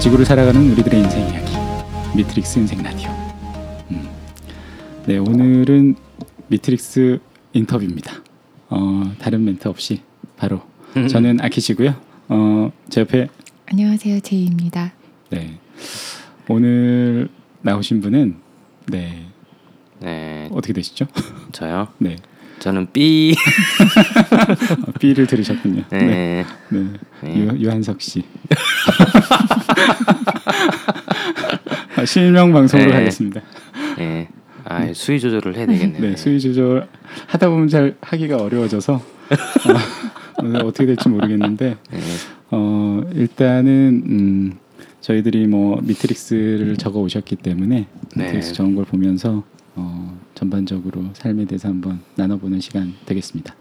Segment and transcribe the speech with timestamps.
[0.00, 1.52] 지구를 살아가는 우리들의 인생 이야기
[2.16, 3.10] 미트릭스 인생 라디오.
[3.90, 4.08] 음.
[5.06, 5.96] 네 오늘은
[6.48, 7.18] 미트릭스
[7.52, 8.14] 인터뷰입니다.
[8.70, 10.02] 어, 다른 멘트 없이
[10.36, 10.62] 바로
[11.10, 11.94] 저는 아키시고요.
[12.28, 13.28] 어, 제 옆에
[13.66, 14.92] 안녕하세요 제이입니다.
[15.30, 15.58] 네
[16.48, 17.28] 오늘
[17.62, 18.36] 나오신 분은
[18.86, 19.26] 네
[20.00, 21.06] 네, 어떻게 되시죠?
[21.52, 21.88] 저요.
[21.98, 22.16] 네
[22.58, 23.34] 저는 B.
[24.86, 25.84] 어, B를 들으셨군요.
[25.90, 26.86] 네, 네, 네.
[27.22, 27.38] 네.
[27.38, 28.24] 유, 유한석 씨.
[31.96, 32.96] 아, 실명 방송으로 네.
[32.96, 33.40] 하겠습니다.
[33.96, 34.28] 네.
[34.64, 36.00] 아, 수위 조절을 해야 되겠네요.
[36.00, 36.86] 네, 수위 조절
[37.26, 41.98] 하다 보면 잘 하기가 어려워져서 어, 어떻게 될지 모르겠는데 네.
[42.50, 44.58] 어, 일단은 음,
[45.00, 48.24] 저희들이 뭐 미트릭스를 적어 오셨기 때문에 네.
[48.24, 49.42] 미트릭스 적은 걸 보면서
[49.74, 53.54] 어, 전반적으로 삶에 대해서 한번 나눠보는 시간 되겠습니다.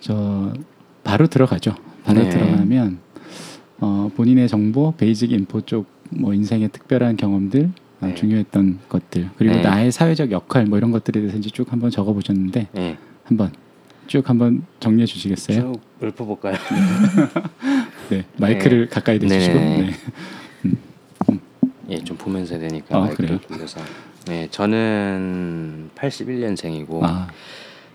[0.00, 0.52] 저
[1.02, 1.74] 바로 들어가죠.
[2.04, 2.28] 바로 네.
[2.28, 2.98] 들어가면
[3.80, 8.14] 어, 본인의 정보, basic info 쪽 뭐 인생의 특별한 경험들, 아, 네.
[8.14, 9.62] 중요했던 것들 그리고 네.
[9.62, 12.98] 나의 사회적 역할 뭐 이런 것들에 대해서 이제 쭉 한번 적어보셨는데 네.
[13.24, 13.52] 한번
[14.06, 15.72] 쭉 한번 정리해 주시겠어요?
[15.72, 16.56] 쭉 읊어볼까요?
[18.10, 19.54] 네, 마이크를 가까이 대주시고.
[19.54, 19.82] 네네.
[19.82, 19.92] 네.
[21.90, 23.40] 예, 좀 보면서 되니까 아, 마이크를 그래요?
[23.48, 23.80] 돌려서.
[24.26, 27.28] 네, 저는 81년생이고 아,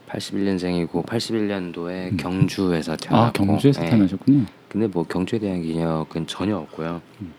[0.09, 2.17] 81년생이고 81년도에 음.
[2.17, 3.43] 경주에서 태어났고.
[3.43, 3.89] 아 경주에서 네.
[3.89, 4.45] 태어나셨군요.
[4.67, 7.01] 근데 뭐 경주에 대한 기억은 전혀 없고요.
[7.21, 7.33] 음.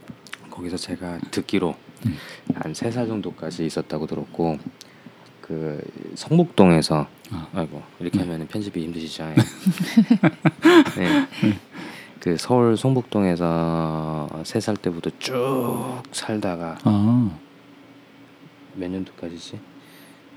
[0.50, 1.74] 거기서 제가 듣기로
[2.06, 2.16] 음.
[2.55, 4.58] 한세 살 정도까지 있었다고 들었고
[5.41, 5.80] 그
[6.16, 7.46] 성북동에서 아.
[7.55, 8.24] 아이고 이렇게 네.
[8.24, 9.24] 하면 편집이 힘드시죠.
[10.96, 11.27] 네.
[12.18, 17.30] 그 서울 성북동에서 세 살 때부터 쭉 살다가 아,
[18.75, 19.59] 몇 년도까지지?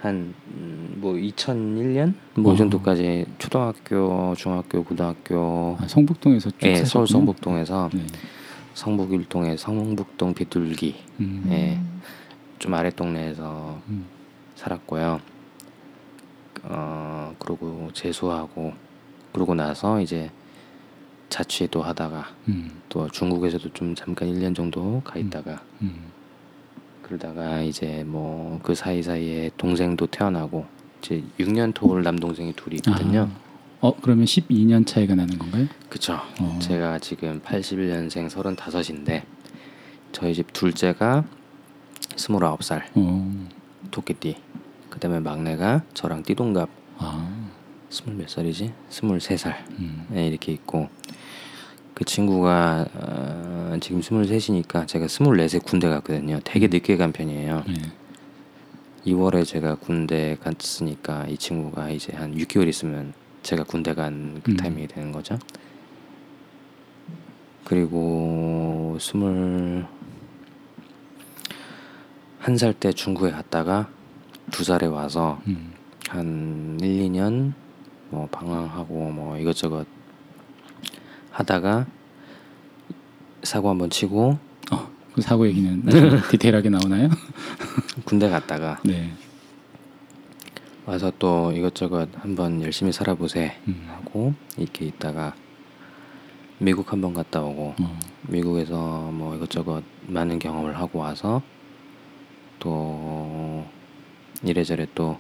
[0.04, 2.54] 한뭐 2001년 뭐 어.
[2.54, 7.08] 이 정도까지 초등학교, 중학교, 고등학교 아, 성북동에서 쭉 예, 서울 사셨군요.
[7.08, 8.06] 성북동에서 네.
[8.74, 11.44] 성북일동에 성북동 비둘기 음.
[11.48, 11.80] 네.
[12.60, 14.06] 좀 아래 동네에서 음.
[14.56, 15.22] 살았고요.
[16.64, 18.74] 어 그러고 재수하고
[19.32, 20.32] 그러고 나서 이제
[21.30, 22.82] 자취도 하다가 음.
[22.90, 26.12] 또 중국에서도 좀 잠깐 1년 정도 가 있다가 음.
[27.04, 30.66] 그러다가 이제 뭐 그 사이 사이에 동생도 태어나고
[31.02, 33.30] 이제 6년 터울 남동생이 둘이 있거든요.
[33.32, 35.68] 아, 어 그러면 12년 차이가 나는 건가요?
[35.90, 36.20] 그쵸.
[36.40, 36.60] 어.
[36.62, 39.24] 제가 지금 81년생 35인데
[40.14, 41.26] 저희 집 둘째가
[42.16, 43.48] 29살 어.
[43.92, 44.38] 토끼띠
[44.90, 46.70] 그다음에 막내가 저랑 띠동갑
[47.00, 47.50] 아.
[47.90, 48.72] 스물 몇 살이지?
[48.90, 50.06] 23살 음.
[50.10, 50.88] 네, 이렇게 있고
[51.94, 56.40] 그 친구가 어, 지금 23이니까 제가 24세 군대 갔거든요.
[56.44, 57.64] 되게 늦게 간 편이에요.
[57.68, 57.74] 네.
[59.06, 64.58] 2월에 제가 군대 갔으니까 이 친구가 이제 한 6개월 있으면 제가 군대 간그 음.
[64.58, 65.38] 타이밍이 되는 거죠.
[67.66, 69.86] 그리고 스물
[72.40, 73.90] 한 살 때 중국에 갔다가
[74.52, 75.74] 두 살에 와서 음.
[76.10, 77.54] 한 1, 2년
[78.10, 79.86] 뭐 방황하고 뭐 이것저것
[81.34, 81.88] 하다가
[83.42, 84.38] 사고 한번 치고
[84.72, 85.84] 어, 그 사고 얘기는
[86.32, 87.10] 디테일하게 나오나요?
[88.06, 89.12] 군대 갔다가 네.
[90.86, 93.88] 와서 또 이것저것 한번 열심히 살아보세 음.
[93.90, 95.34] 하고 이렇게 있다가
[96.60, 98.00] 미국 한번 갔다 오고 어.
[98.24, 101.42] 미국에서 뭐 이것저것 많은 경험을 하고 와서
[102.60, 103.66] 또
[104.44, 105.18] 이래저래 또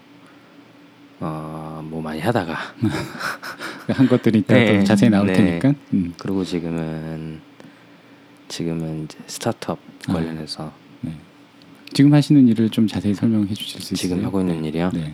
[1.19, 2.55] 어, 뭐 많이 하다가
[3.91, 4.79] 한 것들이 이따 네.
[4.79, 5.33] 또 자세히 나올 네.
[5.33, 5.73] 테니까.
[5.93, 6.13] 음.
[6.17, 7.41] 그리고 지금은
[8.47, 10.13] 지금은 이제 스타트업 아.
[10.13, 10.71] 관련해서
[11.01, 11.13] 네.
[11.91, 14.09] 지금 하시는 일을 좀 자세히 설명해 주실 수 있어요?
[14.09, 14.91] 지금 하고 있는 일이요.
[14.93, 15.13] 네.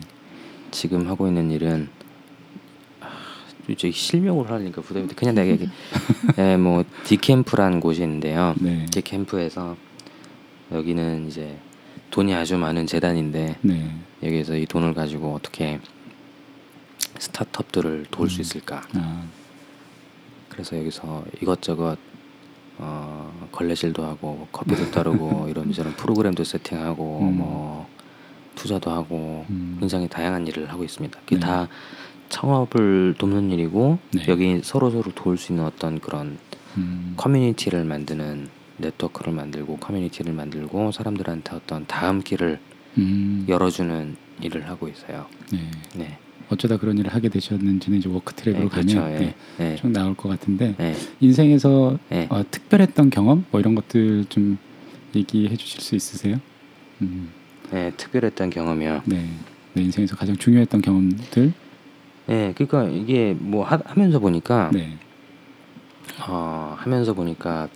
[0.70, 1.88] 지금 하고 있는 일은
[3.00, 3.08] 아,
[3.68, 5.14] 이제 실명으로 하려니까 부담이 돼.
[5.14, 5.68] 그냥 내가 얘기.
[6.38, 8.54] 예, 뭐 디캠프라는 곳이 있는데요.
[8.60, 8.86] 네.
[8.90, 9.76] 디캠프에서
[10.72, 11.58] 여기는 이제
[12.10, 13.94] 돈이 아주 많은 재단인데 네.
[14.22, 15.80] 여기에서 이 돈을 가지고 어떻게
[17.18, 18.42] 스타트업들을 도울 수 음.
[18.42, 18.82] 있을까?
[18.94, 19.24] 아.
[20.48, 21.96] 그래서 여기서 이것저것
[22.78, 27.38] 어, 걸레질도 하고 커피도 따르고 이런 저런 프로그램도 세팅하고 음.
[27.38, 27.88] 뭐
[28.54, 29.76] 투자도 하고 음.
[29.80, 31.18] 굉장히 다양한 일을 하고 있습니다.
[31.20, 31.40] 그게 네.
[31.40, 31.68] 다
[32.30, 34.24] 창업을 돕는 일이고 네.
[34.28, 36.38] 여기 서로 서로 도울 수 있는 어떤 그런
[36.76, 37.14] 음.
[37.16, 38.48] 커뮤니티를 만드는
[38.78, 42.58] 네트워크를 만들고 커뮤니티를 만들고 사람들한테 어떤 다음 길을
[42.98, 43.44] 음.
[43.48, 45.26] 열어주는 일을 하고 있어요.
[45.52, 45.70] 네.
[45.94, 46.18] 네,
[46.50, 49.00] 어쩌다 그런 일을 하게 되셨는지는 이제 work track으로 네, 그렇죠.
[49.00, 52.26] 가면 네, 예, 네, 쭉 나올 것 같은데 네, 인생에서 네.
[52.28, 54.58] 어, 특별했던 경험 뭐 이런 것들 좀
[55.14, 56.40] 얘기해 주실 수 있으세요?
[57.02, 57.30] 음.
[57.70, 59.02] 네, 특별했던 경험이요.
[59.04, 59.28] 네.
[59.74, 61.52] 내 인생에서 가장 중요했던 경험들.
[62.26, 64.98] 네, 그러니까 이게 뭐 하, 하면서 보니까 네.
[66.28, 67.68] 어, 하면서 보니까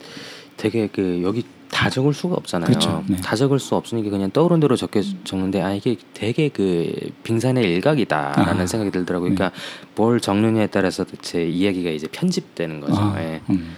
[0.57, 1.45] 되게 그 여기
[1.75, 2.69] 다 적을 수가 없잖아요.
[2.69, 3.05] 그렇죠.
[3.09, 3.17] 네.
[3.17, 6.95] 다 적을 수 없으니까 그냥 떠오른 대로 적게 적는데 아 이게 되게 그
[7.25, 8.67] 빙산의 일각이다라는 아.
[8.67, 9.35] 생각이 들더라고요.
[9.35, 9.51] 그러니까
[9.97, 12.95] 뭘 적느냐에 따라서 제 이야기가 이제 편집되는 거죠.
[12.97, 13.41] 아, 예.
[13.51, 13.77] 음.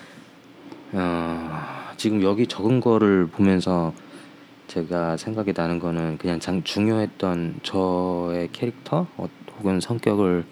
[0.92, 1.48] 어,
[1.96, 3.94] 지금 여기 적은 거를 보면서
[4.68, 9.26] 제가 생각이 나는 거는 그냥 장, 중요했던 저의 캐릭터 어,
[9.58, 10.44] 혹은 성격을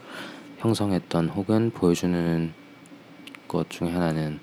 [0.59, 2.55] 형성했던 혹은 보여주는
[3.47, 4.41] 것 중에 하나는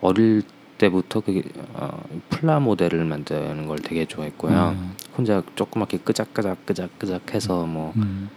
[0.00, 0.44] 어릴
[0.82, 1.42] 때부터 그
[1.74, 4.70] 어, 플라 모델을 만드는 걸 되게 좋아했고요.
[4.76, 4.96] 음.
[5.16, 8.28] 혼자 조그맣게 끄작끄작 끄작끄작 해서 뭐 음.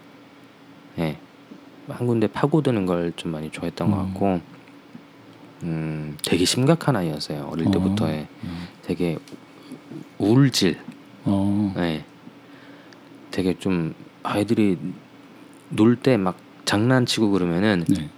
[1.00, 1.18] 예.
[1.88, 4.06] 한 군데 파고드는 걸 좀 많이 좋아했던 것 음.
[4.06, 4.42] 같고
[5.64, 7.50] 음, 되게 심각한 아이였어요.
[7.52, 7.72] 어릴 어.
[7.72, 8.68] 때부터의 음.
[8.84, 9.18] 되게
[10.20, 10.78] 우울질.
[11.24, 11.74] 어.
[11.78, 12.06] 예.
[13.32, 14.78] 되게 좀 아이들이
[15.70, 18.10] 놀 때 막 장난치고 그러면은 네.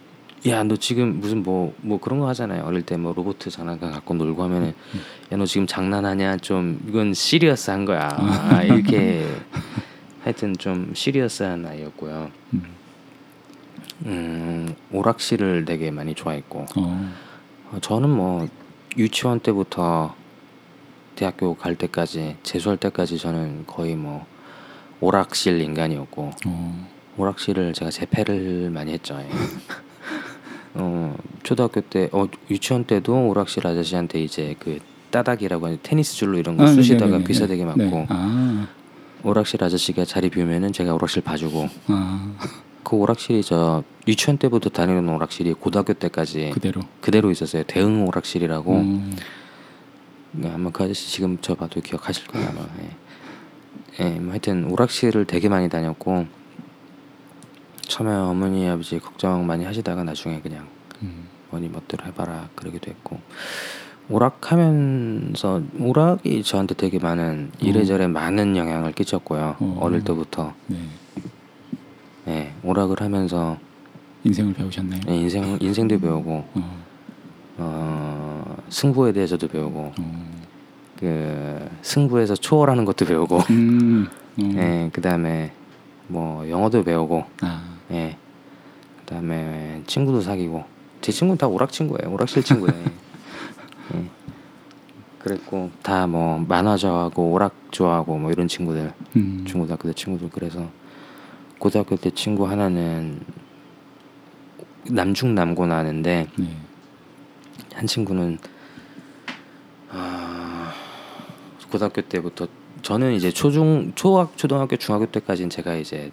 [0.45, 2.63] 야 너 지금 무슨 뭐뭐 그런 거 하잖아요.
[2.63, 4.73] 어릴 때 뭐 로봇 장난감 갖고 놀고 하면은
[5.31, 8.09] 야 너 지금 장난하냐 좀 이건 시리어스한 거야.
[8.11, 9.25] 아, 이렇게
[10.23, 12.31] 하여튼 좀 시리어스한 아이였고요.
[12.53, 12.63] 음.
[14.05, 17.13] 음, 오락실을 되게 많이 좋아했고 어.
[17.71, 18.47] 어, 저는 뭐
[18.97, 20.15] 유치원 때부터
[21.15, 24.25] 대학교 갈 때까지 재수할 때까지 저는 거의 뭐
[24.99, 26.87] 오락실 인간이었고 어.
[27.17, 29.17] 오락실을 제가 재패를 많이 했죠.
[29.19, 29.27] 예.
[30.73, 34.79] 어, 초등학교 때, 어, 유치원 때도 오락실 아저씨한테 이제 그
[35.09, 37.23] 따닥이라고 하는 테니스 줄로 이런 거 아, 쑤시다가 네네네.
[37.23, 38.05] 비싸되게 맞고 네.
[38.09, 38.67] 아.
[39.23, 42.33] 오락실 아저씨가 자리 비우면은 제가 오락실 봐주고 아.
[42.83, 46.81] 그 오락실이 저 유치원 때부터 다니는 오락실이 고등학교 때까지 그대로.
[47.01, 47.63] 그대로 있었어요.
[47.63, 48.73] 대응 오락실이라고.
[48.75, 49.15] 음.
[50.31, 52.61] 네, 아마 그 아저씨 지금 저 봐도 기억하실 거예요 아마.
[52.81, 54.05] 예.
[54.05, 56.27] 예, 뭐 하여튼 오락실을 되게 많이 다녔고
[57.87, 60.67] 처음에 어머니 아버지 걱정 많이 하시다가 나중에 그냥
[61.01, 61.27] 음.
[61.49, 63.19] 어머니 멋대로 해봐라 그러기도 했고
[64.09, 69.77] 오락하면서 오락이 저한테 되게 많은 이래저래 많은 영향을 끼쳤고요 어.
[69.81, 70.77] 어릴 때부터 네.
[72.27, 73.57] 예, 오락을 하면서
[74.23, 75.01] 인생을 배우셨나요?
[75.09, 76.83] 예, 인생 인생도 배우고 어.
[77.57, 80.37] 어, 승부에 대해서도 배우고 어.
[80.99, 84.07] 그 승부에서 초월하는 것도 배우고 음.
[84.41, 84.51] 어.
[84.55, 85.51] 예, 그다음에
[86.07, 87.76] 뭐 영어도 배우고 아.
[87.91, 88.17] 예.
[88.99, 90.65] 그다음에 친구도 사귀고
[91.01, 92.13] 제 친구는 다 오락 친구예요.
[92.13, 92.83] 오락실 친구예요.
[93.95, 94.03] 예.
[95.19, 99.43] 그랬고 다 뭐 만화 좋아하고 오락 좋아하고 뭐 이런 친구들 음.
[99.45, 100.69] 중고등학교 때 친구들 그래서
[101.59, 103.19] 고등학교 때 친구 하나는
[104.89, 106.57] 남중 남고 나는데 네.
[107.73, 108.37] 한 친구는
[109.89, 110.71] 아,
[111.71, 112.47] 고등학교 때부터
[112.81, 116.11] 저는 이제 초중 초학 초등학교 중학교 때까지는 제가 이제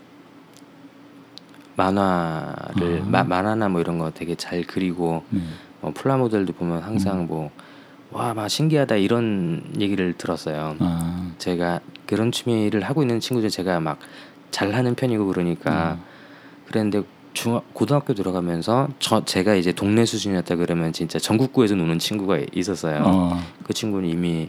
[1.77, 3.09] 만화를 아.
[3.09, 5.41] 마, 만화나 뭐 이런 거 되게 잘 그리고 네.
[5.81, 7.27] 뭐 플라모델도 보면 항상 음.
[7.27, 7.51] 뭐
[8.13, 10.77] 와 막 신기하다 이런 얘기를 들었어요.
[10.79, 11.31] 아.
[11.39, 13.99] 제가 그런 취미를 하고 있는 친구들 제가 막
[14.53, 16.03] 잘하는 편이고 그러니까 음.
[16.69, 23.03] 그랬는데 중 고등학교 들어가면서 저 제가 이제 동네 수준이었다 그러면 진짜 전국구에서 노는 친구가 있었어요.
[23.05, 23.43] 어.
[23.65, 24.49] 그 친구는 이미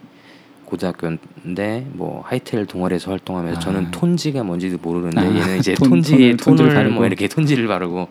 [0.66, 3.60] 고등학교인데 뭐 하이텔 동아리에서 활동하면서 아.
[3.62, 6.96] 저는 톤지가 뭔지도 모르는데 아, 얘는 이제 톤- 톤지에 톤을- 바르고.
[6.96, 8.08] 뭐 이렇게 톤지를 바르고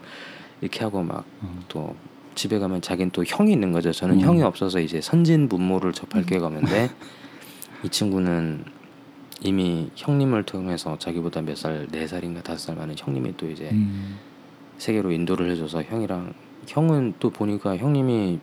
[0.61, 1.95] 이렇게 하고 막또 어.
[2.35, 3.93] 집에 가면 자기는 또 형이 있는 거죠.
[3.93, 4.21] 저는 음.
[4.21, 6.91] 형이 없어서 이제 선진 분모를 접할 기회가 없는데
[7.85, 8.65] 이 친구는
[9.43, 14.17] 이미 형님을 통해서 자기보다 몇 살, 네 살인가 다섯 살 많은 형님이 또 이제 음.
[14.79, 16.33] 세계로 인도를 해줘서 형이랑
[16.67, 18.39] 형은 또 보니까 형님이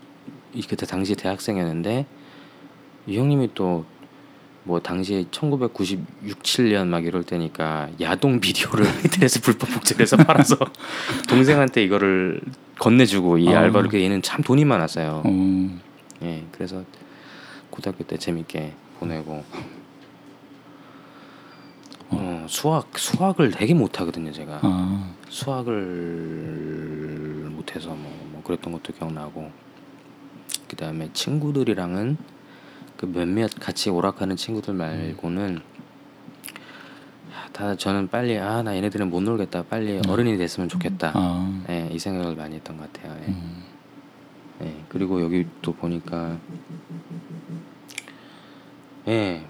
[0.54, 2.06] 이 그때 당시 대학생이었는데
[3.08, 3.84] 이 형님이 또
[4.64, 10.56] 뭐 당시에 1996, 7년 막 이럴 때니까 야동 비디오를 인터넷에 불법 복제해서 팔아서
[11.28, 12.42] 동생한테 이거를
[12.80, 13.58] 건네주고 이 어.
[13.58, 15.24] 알바를 그 얘는 참 돈이 많았어요.
[15.26, 15.80] 어.
[16.24, 16.84] 예, 그래서
[17.72, 19.44] 고등학교 때 재밌게 보내고
[22.10, 24.60] 어, 수학 수학을 되게 못하거든요 제가.
[24.62, 25.14] 아.
[25.30, 25.80] 수학을
[27.50, 29.50] 못해서 뭐, 뭐 그랬던 것도 기억나고
[30.68, 32.18] 그 다음에 친구들이랑은
[33.02, 35.60] 그 몇몇 같이 오락하는 친구들 말고는
[37.34, 41.64] 아, 다 저는 빨리 아 나 얘네들은 못 놀겠다 빨리 어른이 됐으면 좋겠다 아.
[41.70, 43.32] 예, 이 생각을 많이 했던 것 같아요 예.
[43.32, 43.64] 음.
[44.64, 46.38] 예, 그리고 여기 또 보니까
[49.08, 49.42] 예,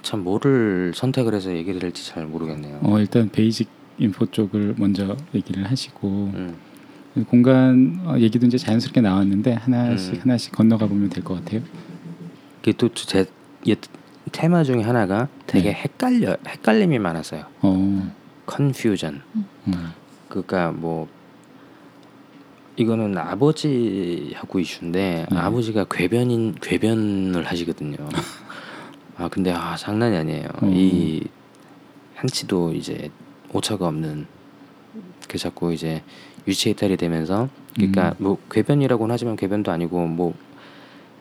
[0.00, 3.68] 참 뭐를 선택을 해서 얘기를 할지 잘 모르겠네요 어 일단 basic
[3.98, 6.56] info 쪽을 먼저 얘기를 하시고 음,
[7.28, 10.20] 공간 어, 얘기도 이제 자연스럽게 나왔는데 하나씩 음.
[10.22, 11.60] 하나씩 건너가 보면 될 것 같아요.
[12.64, 13.26] 그게 또 제
[14.32, 15.74] 테마 중에 하나가 되게 네.
[15.74, 17.44] 헷갈려 헷갈림이 많았어요.
[17.60, 18.12] 어.
[18.46, 19.20] confusion.
[19.34, 19.92] 음.
[20.30, 21.06] 그러니까 뭐
[22.76, 25.36] 이거는 아버지하고 이슈인데 네.
[25.36, 27.98] 아버지가 궤변인 궤변을 하시거든요.
[29.18, 30.48] 아 근데 아 장난이 아니에요.
[30.62, 30.72] 음.
[30.72, 31.22] 이
[32.14, 33.10] 한치도 이제
[33.52, 34.26] 오차가 없는
[35.28, 36.02] 그 자꾸 이제
[36.48, 38.24] 유치 이탈이 되면서 그러니까 음.
[38.24, 40.32] 뭐 궤변이라고는 하지만 궤변도 아니고 뭐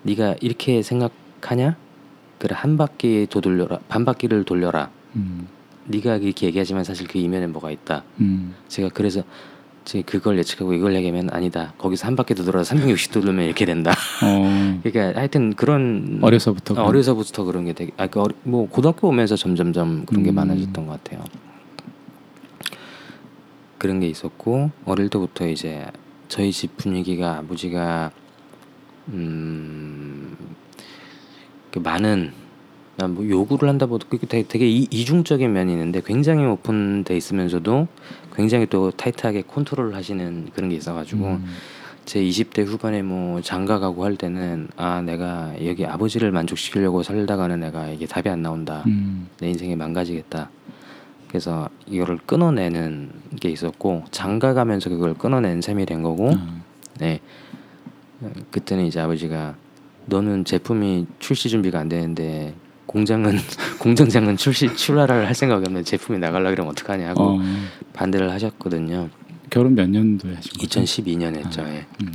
[0.03, 1.75] 네가 이렇게 생각 하냐?
[2.39, 4.89] 그래 한 바퀴 더 돌려라 반 바퀴를 돌려라.
[5.15, 5.47] 음.
[5.85, 8.03] 네가 이렇게 얘기하지만 사실 그 이면에 뭐가 있다.
[8.19, 8.55] 음.
[8.67, 9.23] 제가 그래서
[9.85, 11.73] 제가 그걸 예측하고 이걸 얘기하면 아니다.
[11.77, 13.91] 거기서 한 바퀴 더 돌아서 360도 돌면 이렇게 된다.
[14.23, 14.79] 어.
[14.83, 19.35] 그러니까 하여튼 그런 어려서부터 어, 어려서부터 그런 게 되게 아, 그 어리, 뭐 고등학교 오면서
[19.35, 20.35] 점점점 그런 게 음.
[20.35, 21.23] 많아졌던 것 같아요.
[23.77, 25.85] 그런 게 있었고 어릴 때부터 이제
[26.29, 28.11] 저희 집 분위기가 아버지가
[29.09, 30.62] 음, 그
[31.79, 32.31] 많은
[32.99, 37.87] 아, 뭐 요구를 한다 보다 그게 되게, 되게 이, 이중적인 면이 있는데 굉장히 오픈돼 있으면서도
[38.35, 41.45] 굉장히 또 타이트하게 컨트롤 하시는 그런 게 있어가지고 음.
[42.05, 47.87] 제 20대 후반에 뭐 장가 가고 할 때는 아 내가 여기 아버지를 만족시키려고 살다가는 내가
[47.89, 49.27] 이게 답이 안 나온다 음.
[49.39, 50.49] 내 인생이 망가지겠다
[51.27, 56.61] 그래서 이거를 끊어내는 게 있었고 장가 가면서 그걸 끊어낸 셈이 된 거고 아.
[56.99, 57.21] 네
[58.51, 59.55] 그때는 이제 아버지가
[60.05, 62.53] 너는 제품이 출시 준비가 안 되는데
[62.85, 63.37] 공장은
[63.79, 67.41] 공정장은 출시 출하를 할 생각이 없는데 제품이 나가려 그러면 어떡하냐 하고 어.
[67.93, 69.09] 반대를 하셨거든요.
[69.49, 70.81] 결혼 몇 년도에 하신 거죠?
[70.81, 71.61] 2012년에 했죠.
[71.61, 71.69] 아.
[71.69, 71.85] 예.
[72.01, 72.11] 음.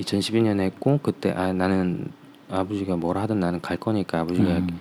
[0.00, 2.10] 2012년에 했고 그때 아 나는
[2.50, 4.80] 아버지가 뭐라 하든 나는 갈 거니까 아버지가 음.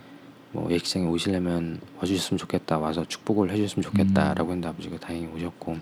[0.51, 5.77] 뭐 예식장에 오시려면 와주셨으면 좋겠다 와서 축복을 해주셨으면 좋겠다라고 했는데 아버지가 다행히 오셨고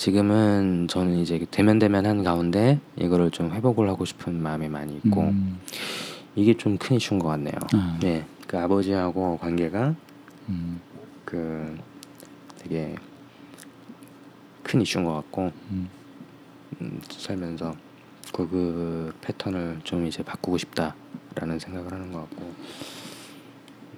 [0.00, 5.60] 지금은 저는 이제 대면 대면한 가운데 이거를 좀 회복을 하고 싶은 마음이 많이 있고 음.
[6.34, 7.52] 이게 좀 큰 이슈인 것 같네요.
[7.74, 7.98] 아.
[8.00, 9.94] 네, 그 아버지하고 관계가
[10.48, 10.80] 음.
[11.26, 11.76] 그
[12.56, 12.94] 되게
[14.62, 15.90] 큰 이슈인 것 같고 음.
[16.80, 17.76] 음, 살면서
[18.32, 22.54] 그, 그 패턴을 좀 이제 바꾸고 싶다라는 생각을 하는 것 같고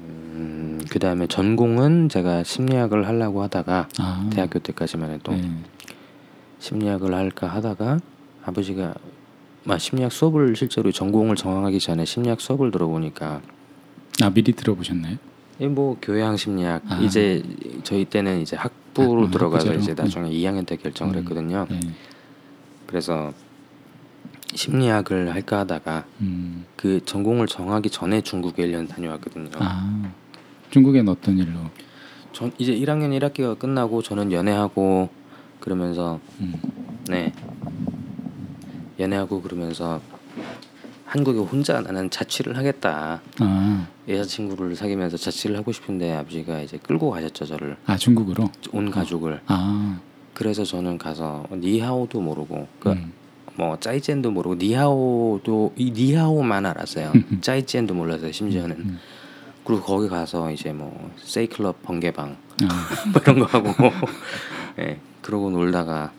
[0.01, 4.31] 음, 그 다음에 전공은 제가 심리학을 하려고 하다가 아.
[4.33, 5.49] 대학교 때까지만 해도 네.
[6.63, 7.99] 심리학을 할까 하다가
[8.45, 8.95] 아버지가
[9.67, 13.43] 아, 심리학 수업을 실제로 전공을 정하기 전에 심리학 수업을 들어보니까
[14.23, 15.17] 아 미리 들어보셨나요?
[15.59, 17.01] 이뭐 교양 심리학 아.
[17.01, 17.43] 이제
[17.83, 19.81] 저희 때는 이제 학부로 아, 들어가서 학부제로?
[19.81, 21.19] 이제 나중에 2학년 때 결정을 음.
[21.21, 21.67] 했거든요.
[21.69, 21.81] 네.
[22.87, 23.33] 그래서
[24.55, 26.65] 심리학을 할까 하다가 음.
[26.77, 29.51] 그 전공을 정하기 전에 중국에 1년 다녀왔거든요.
[29.59, 30.13] 아
[30.71, 31.59] 중국엔 어떤 일로?
[32.33, 35.22] 전 이제 1학년 1학기가 끝나고 저는 연애하고
[35.63, 36.55] 그러면서 음.
[37.09, 37.33] 네.
[38.99, 40.01] 연애하고 그러면서
[41.07, 43.21] 한국에 혼자 나는 자취를 하겠다.
[43.39, 47.77] 아, 여자친구를 사귀면서 자취를 하고 싶은데 아버지가 이제 끌고 가셨죠 저를.
[47.87, 48.51] 아 중국으로?
[48.73, 49.41] 온 가족을.
[49.47, 50.01] 아,
[50.35, 53.13] 그래서 저는 가서 니하오도 모르고 그 음.
[53.55, 57.13] 뭐 짜이젠도 모르고 니하오도 이 니하오만 알았어요.
[57.15, 57.39] 음.
[57.41, 58.77] 짜이젠도 몰랐어요 심지어는.
[58.77, 58.99] 음.
[59.65, 63.93] 그리고 거기 가서 이제 뭐 세이클럽 번개방 아, 뭐 이런 거 하고.
[64.81, 66.13] 예 그러고 놀다가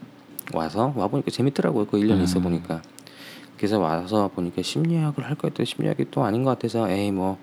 [0.54, 2.24] 와서 와 보니까 재밌더라고요 그 1년 아.
[2.24, 2.82] 있어 보니까
[3.58, 7.38] 그래서 와서 보니까 심리학을 할거 했더니 심리학이 또 아닌 것 같아서 에이 뭐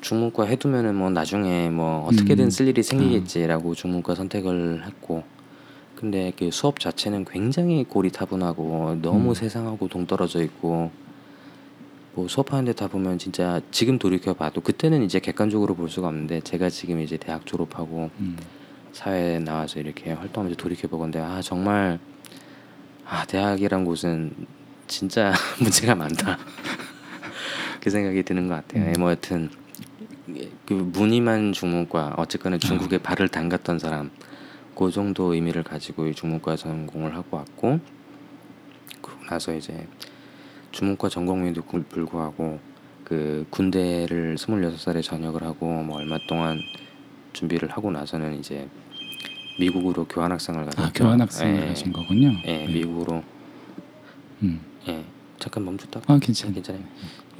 [0.00, 2.50] 중문과 해두면은 뭐 나중에 뭐 어떻게든 음.
[2.50, 5.22] 쓸 일이 생기겠지라고 중문과 선택을 했고
[5.96, 9.34] 근데 그 수업 자체는 굉장히 고리타분하고 너무 음.
[9.34, 10.90] 세상하고 동떨어져 있고
[12.14, 16.70] 뭐 수업하는데 다 보면 진짜 지금 돌이켜 봐도 그때는 이제 객관적으로 볼 수가 없는데 제가
[16.70, 18.36] 지금 이제 대학 졸업하고 음.
[18.92, 21.98] 사회에 나와서 이렇게 활동하면서 돌이켜 보건데 아 정말
[23.06, 24.32] 아 대학이란 곳은
[24.86, 26.38] 진짜 문제가 많다
[27.80, 28.84] 그 생각이 드는 것 같아요.
[28.84, 28.92] 음.
[28.94, 29.50] 예, 뭐 여튼
[30.66, 34.10] 그 무늬만 중문과 어쨌거나 중국에 발을 담갔던 사람
[34.76, 37.80] 그 정도 의미를 가지고 이 중문과 전공을 하고 왔고
[39.02, 39.86] 그러고 나서 이제
[40.72, 42.60] 중문과 전공에도 불구하고
[43.04, 46.60] 그 군대를 26살에 전역을 하고 뭐 얼마 동안
[47.32, 48.68] 준비를 하고 나서는 이제
[49.58, 52.32] 미국으로 교환 학생을 가서 아 교환 학생을 예, 하신 거군요.
[52.44, 52.72] 예, 네.
[52.72, 53.22] 미국으로
[54.42, 54.60] 음.
[54.88, 55.04] 예
[55.38, 56.00] 잠깐 멈췄다.
[56.06, 56.54] 아 괜찮아요.
[56.54, 56.82] 괜찮아요.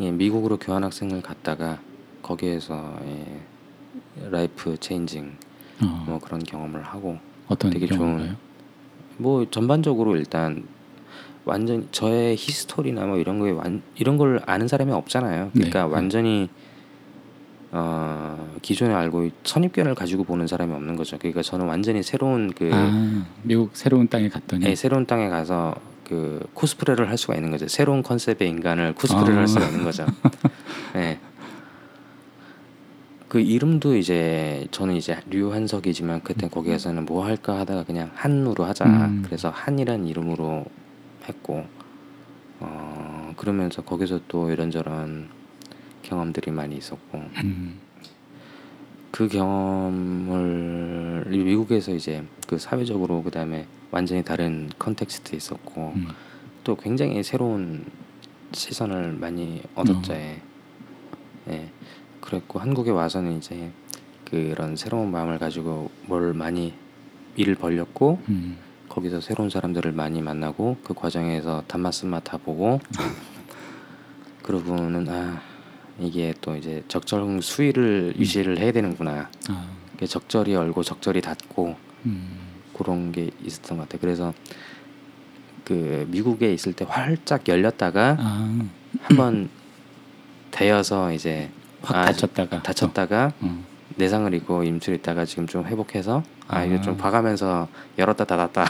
[0.00, 1.80] 예, 미국으로 교환 학생을 갔다가
[2.22, 5.36] 거기에서 예, life changing
[5.82, 7.18] 어, 뭐 그런 경험을 하고
[7.48, 8.36] 어떤 되게 경우인가요?
[9.16, 10.64] 뭐 전반적으로 일단
[11.44, 15.50] 완전 저의 히스토리나 뭐 이런 거에 완 이런 걸 아는 사람이 없잖아요.
[15.54, 15.92] 그러니까 네.
[15.92, 16.48] 완전히
[17.72, 21.18] 어 기존에 알고 있- 선입견을 가지고 보는 사람이 없는 거죠.
[21.18, 25.74] 그러니까 저는 완전히 새로운 그 아 미국 새로운 땅에 갔더니 예, 새로운 땅에 가서
[26.04, 27.68] 그 코스프레를 할 수가 있는 거죠.
[27.68, 29.38] 새로운 컨셉의 인간을 코스프레를 아.
[29.40, 30.04] 할 수가 있는 거죠.
[30.96, 31.18] 예.
[33.28, 38.84] 그 이름도 이제 저는 이제 류한석이지만 그때 거기에서는 뭐 할까 하다가 그냥 한으로 하자.
[38.86, 39.22] 음.
[39.24, 40.64] 그래서 한이란 이름으로
[41.28, 41.64] 했고
[42.58, 45.28] 어 그러면서 거기서 또 이런저런
[46.10, 47.78] 경험들이 많이 있었고 음.
[49.12, 56.08] 그 경험을 미국에서 이제 그 사회적으로 그 다음에 완전히 다른 컨텍스트에 있었고 음.
[56.64, 57.84] 또 굉장히 새로운
[58.52, 60.12] 시선을 많이 얻었죠.
[60.12, 60.16] 어.
[60.16, 60.42] 예.
[61.48, 61.70] 예.
[62.20, 63.70] 그랬고 한국에 와서는 이제
[64.24, 66.74] 그런 새로운 마음을 가지고 뭘 많이
[67.36, 68.58] 일을 벌렸고 음.
[68.88, 72.80] 거기서 새로운 사람들을 많이 만나고 그 과정에서 단맛 쓴맛 다 보고
[74.42, 75.40] 그러고는 아
[76.00, 79.30] 이게 또 이제 적정 수위를 유지를 해야 되는구나.
[79.48, 79.70] 아.
[80.06, 81.76] 적절히 열고 적절히 닫고
[82.06, 82.38] 음.
[82.76, 84.00] 그런 게 있었던 것 같아요.
[84.00, 84.32] 그래서
[85.64, 88.68] 그 미국에 있을 때 활짝 열렸다가 아.
[89.02, 89.50] 한번
[90.50, 91.50] 대여서 이제
[91.82, 93.46] 확 아, 다쳤다가 다쳤다가 또.
[93.46, 93.64] 어.
[93.96, 96.80] 내상을 입고 임술 있다가 지금 좀 회복해서 아 아.
[96.80, 98.64] 좀 봐가면서 열었다 닫았다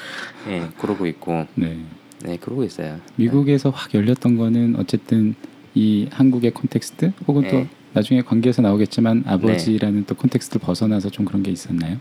[0.48, 1.84] 예 그러고 있고 네.
[2.22, 3.00] 네 그러고 있어요.
[3.16, 5.34] 미국에서 확 열렸던 거는 어쨌든
[5.76, 7.68] 이 한국의 콘텍스트 혹은 또 네.
[7.92, 11.98] 나중에 관계에서 나오겠지만 아버지라는 또 콘텍스트를 벗어나서 좀 그런 게 있었나요?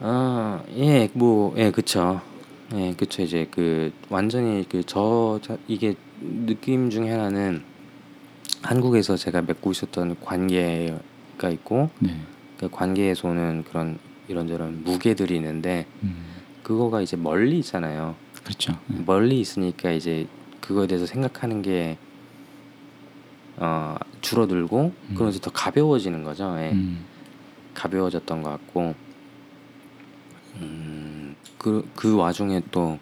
[0.00, 2.20] 아 예 뭐 예 그쵸
[2.74, 5.96] 예 그쵸 이제 그 완전히 그 저 이게
[6.46, 7.62] 느낌 중에 하나는
[8.62, 12.16] 한국에서 제가 맺고 있었던 관계가 있고 네.
[12.58, 16.14] 그 관계에서 오는 그런 이런저런 무게들이 있는데 음.
[16.62, 18.14] 그거가 이제 멀리 있잖아요.
[18.44, 18.72] 그렇죠.
[18.86, 19.02] 네.
[19.04, 20.26] 멀리 있으니까 이제
[20.60, 21.98] 그거에 대해서 생각하는 게
[23.56, 25.14] 어, 줄어들고 음.
[25.14, 26.56] 그러면서 더 가벼워지는 거죠.
[26.58, 26.72] 예.
[26.72, 27.04] 음.
[27.74, 28.94] 가벼워졌던 것 같고
[30.56, 32.98] 음, 그, 그 와중에 또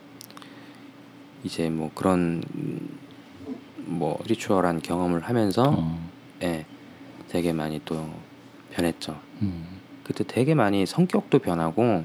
[1.45, 2.99] 이제 뭐 그런 음,
[3.79, 6.09] 뭐 ritual한 경험을 하면서 어.
[6.43, 6.65] 예,
[7.29, 8.09] 되게 많이 또
[8.71, 9.21] 변했죠.
[9.43, 9.67] 음.
[10.05, 12.05] 그때 되게 많이 성격도 변하고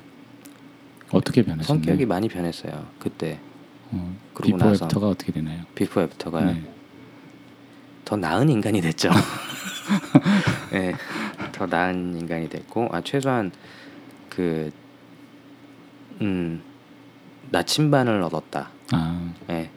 [1.12, 1.82] 어떻게 변하셨나요?
[1.84, 2.86] 성격이 많이 변했어요.
[3.00, 3.40] 그때
[3.92, 4.86] 어, 그러고 before 나서.
[4.86, 5.64] after가 어떻게 되나요?
[5.76, 6.64] 비포 애프터가 네.
[8.08, 9.10] 더 나은 인간이 됐죠.
[10.72, 10.96] 예,
[11.52, 13.52] 더 나은 인간이 됐고, 아 최소한
[14.30, 14.72] 그
[16.22, 16.62] 음,
[17.50, 18.70] 나침반을 얻었다.
[18.94, 19.70] 아, 예,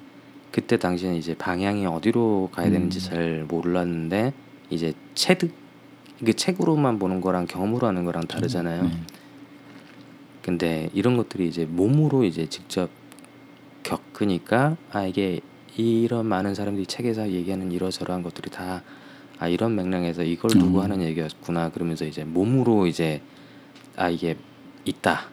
[0.53, 3.11] 그때 당시에는 이제 방향이 어디로 가야 되는지 음.
[3.11, 4.33] 잘 몰랐는데
[4.71, 5.53] 이제 체득
[6.21, 8.85] 이게 책으로만 보는 거랑 경험으로 하는 거랑 다르잖아요.
[8.85, 8.91] 네.
[10.43, 12.91] 근데 이런 것들이 이제 몸으로 이제 직접
[13.83, 15.41] 겪으니까 아 이게
[15.77, 18.83] 이런 많은 사람들이 책에서 얘기하는 이러저러한 것들이 다
[19.41, 20.85] 아 이런 맥락에서 이걸 두고 음.
[20.85, 23.23] 하는 얘기였구나 그러면서 이제 몸으로 이제
[23.97, 24.37] 아 이게
[24.85, 25.29] 있다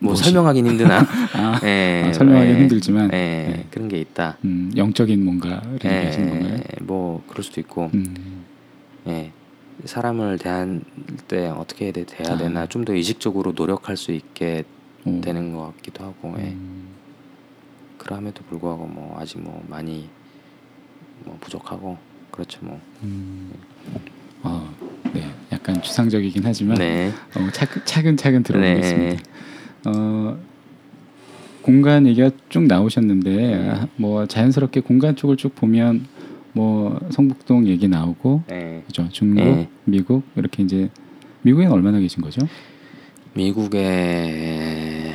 [0.00, 0.16] 뭐?
[0.16, 0.98] 설명하긴 힘드나
[1.34, 3.16] 아, 예, 아, 설명하기 예, 힘들지만 예,
[3.56, 3.66] 네.
[3.70, 6.54] 그런 게 있다 음, 영적인 뭔가를 얘기하시는 건가요?
[6.58, 8.44] 예, 뭐 그럴 수도 있고 음,
[9.06, 9.30] 예
[9.84, 10.80] 사람을 대할
[11.28, 12.36] 때 어떻게 해야 돼- 돼야 아.
[12.36, 14.64] 되나 좀더 의식적으로 노력할 수 있게
[15.04, 15.20] 오.
[15.20, 16.48] 되는 것 같기도 하고 예.
[16.48, 16.89] 음,
[18.00, 20.08] 그럼에도 불구하고 뭐 아직 뭐 많이
[21.24, 21.98] 뭐 부족하고
[22.30, 22.80] 그렇죠 뭐.
[23.02, 23.52] 음.
[24.42, 24.74] 어,
[25.12, 27.12] 네, 약간 추상적이긴 하지만 네.
[27.36, 29.16] 어, 차근, 차근차근 들어보겠습니다.
[29.16, 29.22] 네.
[29.84, 30.38] 어,
[31.60, 33.68] 공간 얘기가 쭉 나오셨는데 네.
[33.68, 36.06] 아, 뭐 자연스럽게 공간 쪽을 쭉 보면
[36.54, 38.82] 뭐 성북동 얘기 나오고 네.
[38.86, 39.68] 그죠 중국, 네.
[39.84, 40.88] 미국 이렇게 이제
[41.42, 42.40] 미국에는 얼마나 계신 거죠?
[43.34, 45.12] 미국에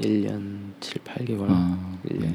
[0.00, 1.46] 1년 7, 8개월.
[1.48, 2.34] 아, 일 네.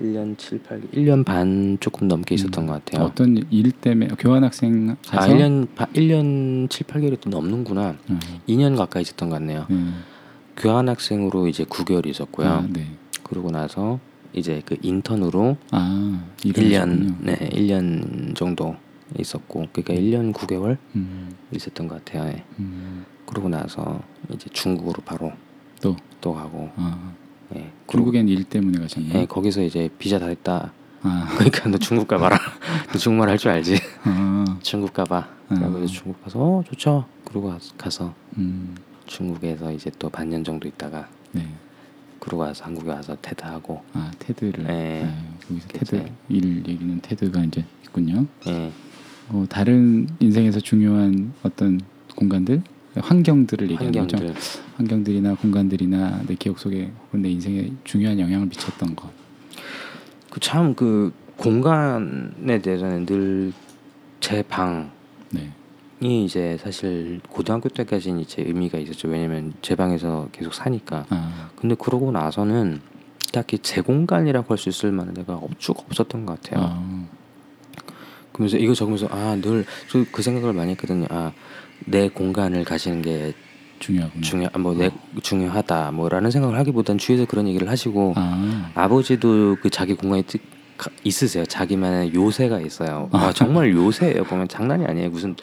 [0.00, 3.04] 1년 7, 8 1년 반 조금 넘게 있었던 음, 것 같아요.
[3.04, 7.96] 어떤 일 때문에 교환 학생 아, 가서 1년 바, 1년 7, 8개월이 또 넘는구나.
[8.08, 8.18] 어,
[8.48, 9.66] 2년 가까이 있었던 것 같네요.
[9.68, 9.76] 네.
[10.56, 12.48] 교환 학생으로 이제 9개월 있었고요.
[12.48, 12.86] 아, 네.
[13.22, 14.00] 그러고 나서
[14.32, 17.16] 이제 그 인턴으로 아, 일을 1년 하셨군요.
[17.20, 18.76] 네, 1년 정도
[19.18, 22.32] 있었고 그러니까 1년 9개월 음, 있었던 것 같아요.
[22.32, 22.44] 예.
[22.58, 24.00] 음, 그러고 나서
[24.32, 25.32] 이제 중국으로 바로
[25.82, 27.12] 또 또 가고 아,
[27.56, 27.70] 예.
[27.88, 29.20] 중국엔 일 때문에 가셨나요?
[29.20, 30.72] 예, 거기서 이제 비자 다 됐다.
[31.02, 32.38] 아, 그러니까 너 중국 가봐라.
[32.92, 33.76] 너 중국말 할 줄 알지?
[34.04, 35.28] 아, 중국 가봐.
[35.52, 35.56] 음.
[35.58, 37.06] 그러고 이제 중국 가서 어 좋죠.
[37.24, 41.48] 그러고 가서, 음, 중국에서 이제 또 반년 정도 있다가 네.
[42.20, 45.04] 그러고 와서 한국에 와서 테드 하고 아 테드를 네.
[45.04, 45.84] 아, 거기서 그치.
[45.92, 48.26] 테드 일 얘기는 테드가 이제 있군요.
[48.46, 48.70] 예.
[49.30, 51.80] 어, 다른 인생에서 중요한 어떤
[52.16, 52.62] 공간들,
[52.96, 54.16] 환경들을 얘기하는 거죠.
[54.16, 54.42] 환경들
[54.76, 59.10] 환경들이나 공간들이나 내 기억 속에 혹은 내 인생에 중요한 영향을 미쳤던 것.
[60.30, 63.52] 그참그 공간에 대해서는 늘
[64.20, 64.86] 제 방이
[65.30, 65.50] 네.
[66.02, 69.08] 이제 사실 고등학교 때까지는 이제 의미가 있었죠.
[69.08, 71.06] 왜냐면 제 방에서 계속 사니까.
[71.08, 72.82] 아, 근데 그러고 나서는
[73.32, 76.64] 딱히 제 공간이라고 할 수 있을 만한 데가 없쭉 없었던 것 같아요.
[76.66, 77.06] 아,
[78.32, 79.64] 그러면서 이거 적으면서 아 늘
[80.12, 81.06] 그 생각을 많이 했거든요.
[81.08, 81.32] 아
[81.86, 83.32] 내 공간을 가지는 게
[83.78, 84.22] 중요하군요.
[84.22, 84.90] 중요 뭐내
[85.22, 90.42] 중요하다 뭐라는 생각을 하기보단 주위에서 그런 얘기를 하시고 아, 아버지도 그 자기 공간이 tích-
[90.76, 91.44] 가- 있으세요.
[91.46, 93.08] 자기만의 요새가 있어요.
[93.12, 94.24] 아, 정말 요새예요.
[94.24, 95.10] 보면 장난이 아니에요.
[95.10, 95.34] 무슨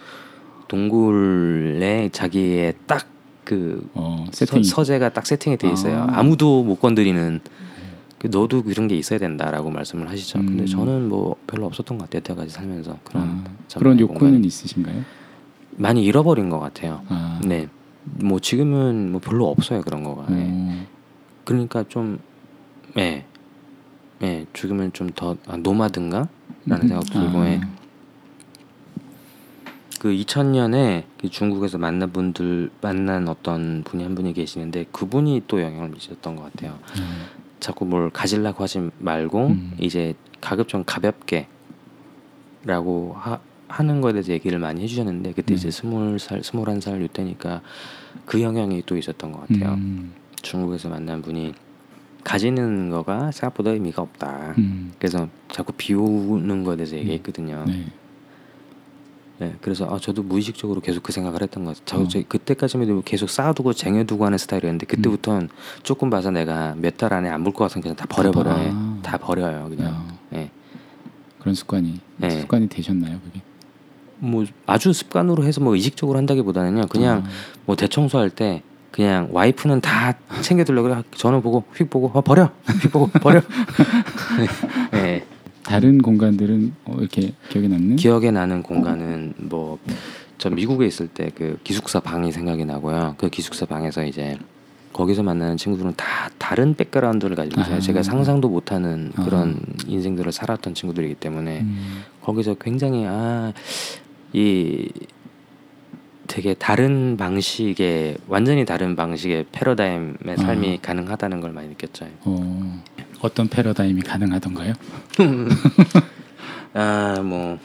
[0.67, 6.06] 동굴에 자기의 딱그 어, 서재가 딱 세팅이 돼 있어요.
[6.10, 6.19] 아.
[6.19, 7.39] 아무도 못 건드리는.
[8.19, 10.39] 그 너도 그런 게 있어야 된다라고 말씀을 하시죠.
[10.39, 10.65] 근데 음.
[10.65, 12.19] 저는 뭐 별로 없었던 것 같아요.
[12.21, 13.43] 여태까지 살면서 그런 아,
[13.78, 14.47] 그런 요구는 공간이.
[14.47, 15.04] 있으신가요?
[15.78, 17.02] 많이 잃어버린 것 같아요.
[17.08, 17.68] 아, 네.
[18.04, 20.26] 뭐 지금은 뭐 별로 없어요 그런 거가.
[20.30, 20.48] 네.
[20.50, 20.86] 어,
[21.46, 22.20] 그러니까 좀,
[22.98, 23.26] 예,
[24.22, 26.28] 예, 지금은 좀 더 아, 노마든가라는
[26.72, 27.62] 음, 생각 들고, 아, 예.
[30.00, 35.90] 그 2000년에 그 중국에서 만난 분들 만난 어떤 분이 한 분이 계시는데 그분이 또 영향을
[35.90, 36.78] 미쳤던 것 같아요.
[37.00, 37.26] 음,
[37.60, 39.74] 자꾸 뭘 가지려고 하지 말고 음.
[39.80, 41.48] 이제 가급적 가볍게라고
[43.18, 45.56] 하, 하는 거에 대해서 얘기를 많이 해주셨는데 그때 네.
[45.56, 47.62] 이제 스물 살 스물한 살 이때니까
[48.25, 49.73] 그 영향이 또 있었던 것 같아요.
[49.73, 51.53] 음, 중국에서 만난 분이
[52.23, 54.53] 가지는 거가 생각보다 의미가 없다.
[54.58, 57.63] 음, 그래서 자꾸 비우는 거에 대해서 얘기했거든요.
[57.67, 57.86] 네.
[59.39, 59.53] 네.
[59.62, 62.03] 그래서 아, 저도 무의식적으로 계속 그 생각을 했던 것 같아요.
[62.06, 62.08] 어.
[62.27, 65.49] 그때까지만 해도 계속 쌓아두고 쟁여두고 하는 스타일이었는데 그때부터는
[65.84, 68.71] 조금 봐서 내가 몇 달 안에 안 볼 것 같으면 그냥 다 버려버려요.
[68.73, 68.99] 아.
[69.03, 69.69] 다 버려요.
[69.69, 69.93] 그냥.
[69.93, 70.49] 어, 예.
[71.39, 72.30] 그런 습관이 네.
[72.41, 73.41] 습관이 되셨나요, 그게?
[74.19, 76.88] 뭐 아주 습관으로 해서 뭐 의식적으로 한다기보다는요.
[76.88, 77.30] 그냥 아,
[77.65, 81.03] 뭐 대청소할 때 그냥 와이프는 다 챙겨두려고 그래.
[81.15, 82.49] 저는 보고 휙 보고 어, 버려.
[82.82, 83.41] 휙 보고 버려.
[84.93, 85.25] 예.
[85.63, 87.97] 다른 공간들은 어, 이렇게 기억에 남는?
[87.97, 89.77] 기억에 나는 공간은 뭐
[90.38, 93.15] 저 미국에 있을 때 그 기숙사 방이 생각이 나고요.
[93.17, 94.38] 그 기숙사 방에서 이제
[94.93, 97.75] 거기서 만나는 친구들은 다 다른 백그라운드를 가지고 있어요.
[97.75, 97.80] 아.
[97.80, 99.23] 제가 상상도 못하는 아.
[99.23, 103.51] 그런 인생들을 살았던 친구들이기 때문에 음, 거기서 굉장히 아
[104.34, 104.90] 이
[106.28, 112.06] 되게 다른 방식의 완전히 다른 방식의 패러다임의 삶이 가능하다는 걸 많이 느꼈죠.
[112.26, 112.84] 어,
[113.22, 114.74] 어떤 패러다임이 가능하던가요?
[116.74, 117.58] 아 뭐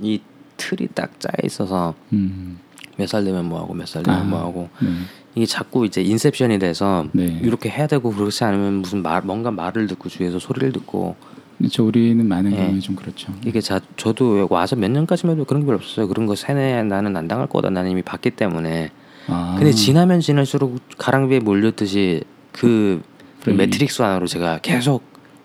[0.00, 0.20] 이
[0.56, 2.58] 틀이 딱 짜 있어서 음,
[2.96, 4.24] 몇살 되면 뭐 하고 몇 살 되면 아.
[4.24, 4.88] 뭐 하고 네.
[5.36, 7.38] 이게 자꾸 이제 inception이 돼서 네.
[7.42, 11.16] 이렇게 해야 되고 그렇지 않으면 무슨 말 뭔가 말을 듣고 주위에서 소리를 듣고
[11.70, 12.56] 저 우리는 많은 네.
[12.56, 13.32] 경우에 좀 그렇죠.
[13.44, 16.08] 이게 자 저도 와서 몇 년까지만 해도 그런 게 별로 없었어요.
[16.08, 17.70] 그런 거 세뇌 나는 안 당할 거다.
[17.70, 18.90] 나는 이미 봤기 때문에.
[19.26, 23.02] 아, 근데 지나면 지날수록 가랑비에 몰렸듯이 그
[23.40, 23.58] 프레임이.
[23.64, 25.02] 매트릭스 안으로 제가 계속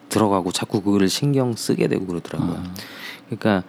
[0.10, 2.58] 들어가고 자꾸 그거를 신경 쓰게 되고 그러더라고요.
[2.58, 2.74] 아,
[3.28, 3.64] 그러니까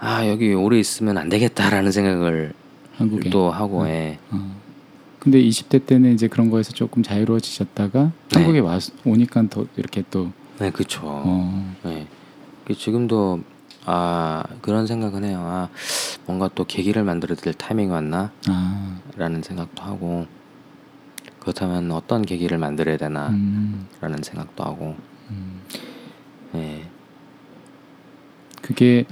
[0.00, 2.52] 아 여기 오래 있으면 안 되겠다라는 생각을
[2.96, 3.30] 한국에.
[3.30, 4.18] 또 하고 예.
[4.30, 4.60] 어.
[5.18, 8.12] 근데 20대 때는 이제 그런 거에서 조금 자유로워지셨다가 네.
[8.34, 11.00] 한국에 와 오니까 더 이렇게 또 네, 그렇죠.
[11.04, 12.06] 어, 네.
[12.66, 13.40] 그 지금도
[13.86, 15.40] 아 그런 생각은 해요.
[15.42, 15.70] 아
[16.26, 20.26] 뭔가 또 계기를 만들어야 될 타이밍이 왔나라는 아, 생각도 하고
[21.40, 24.96] 그렇다면 어떤 계기를 만들어야 되나라는 음, 생각도 하고.
[25.30, 25.60] 음.
[26.52, 26.84] 네.
[28.60, 29.06] 그게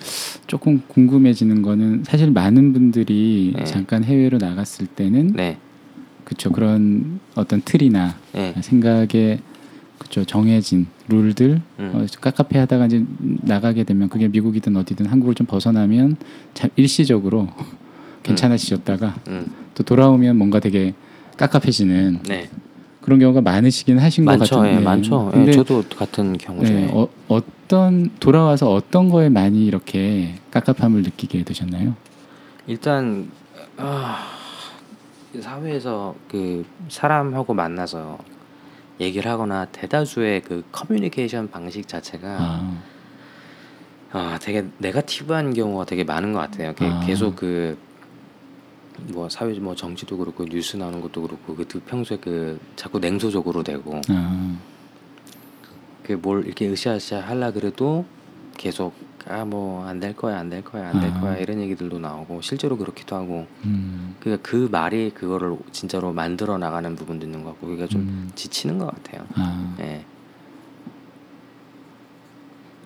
[0.47, 3.65] 조금 궁금해지는 거는 사실 많은 분들이 네.
[3.65, 5.59] 잠깐 해외로 나갔을 때는 네.
[6.25, 8.55] 그쵸 그런 어떤 틀이나 네.
[8.61, 9.41] 생각에
[10.09, 11.93] 그쵸 정해진 룰들 음.
[11.95, 13.05] 어, 깝깝해 하다가 이제
[13.43, 16.17] 나가게 되면 그게 미국이든 어디든 한국을 좀 벗어나면
[16.55, 17.49] 참 일시적으로
[18.25, 19.47] 괜찮아지셨다가 음.
[19.75, 20.95] 또 돌아오면 뭔가 되게
[21.37, 22.49] 깝깝해지는 네.
[23.03, 24.57] 그런 경우가 많으시긴 하신 것 많죠.
[24.57, 25.31] 같은데 예, 많죠.
[25.33, 26.73] 예, 근데 저도 같은 경우죠.
[26.73, 31.95] 네, 어, 어떤 돌아와서 어떤 거에 많이 이렇게 깝깝함을 느끼게 되셨나요?
[32.67, 33.31] 일단
[33.77, 34.27] 아,
[35.39, 38.19] 사회에서 그 사람하고 만나서
[39.01, 42.79] 얘기를 하거나 대다수의 그 커뮤니케이션 방식 자체가 아,
[44.13, 46.75] 아 되게 네가티브한 경우가 되게 많은 것 같아요.
[46.75, 47.01] 게- 아.
[47.01, 47.77] 계속 그
[49.07, 54.01] 뭐 사회 뭐 정치도 그렇고 뉴스 나오는 것도 그렇고 그 평소에 그 자꾸 냉소적으로 되고
[54.09, 54.57] 아,
[56.03, 58.05] 그뭘 이렇게 으쌰으쌰 하려 그래도
[58.57, 58.95] 계속
[59.27, 61.21] 아 뭐 안 될 거야 안 될 거야 안될 아.
[61.21, 66.95] 거야 이런 얘기들도 나오고 실제로 그렇기도 하고 음, 그러니까 그 말이 그거를 진짜로 만들어 나가는
[66.95, 68.31] 부분도 있는 것 같고 그게 좀 음.
[68.35, 69.27] 지치는 것 같아요.
[69.35, 70.05] 아, 예,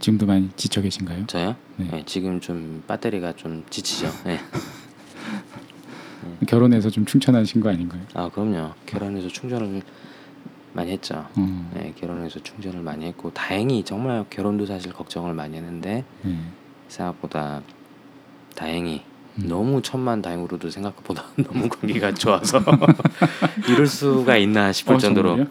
[0.01, 1.27] 지금도 많이 지쳐 계신가요?
[1.27, 1.55] 저요?
[1.77, 1.91] 네.
[1.93, 4.09] 예, 지금 좀 배터리가 좀 지치죠.
[4.27, 4.41] 예.
[6.47, 8.03] 결혼해서 좀 충전하신 거 아닌가요?
[8.15, 8.73] 아 그럼요.
[8.87, 9.83] 결혼해서 충전을
[10.73, 11.27] 많이 했죠.
[11.37, 16.39] 어, 네, 결혼해서 충전을 많이 했고 다행히 정말 결혼도 사실 걱정을 많이 했는데 네.
[16.89, 17.63] 생각보다
[18.55, 19.03] 다행히
[19.39, 19.49] 음.
[19.49, 22.61] 너무 천만 다행으로도 생각보다 너무 관계가 좋아서
[23.69, 25.37] 이럴 수가 있나 싶을 어, 정도로?
[25.37, 25.47] 네.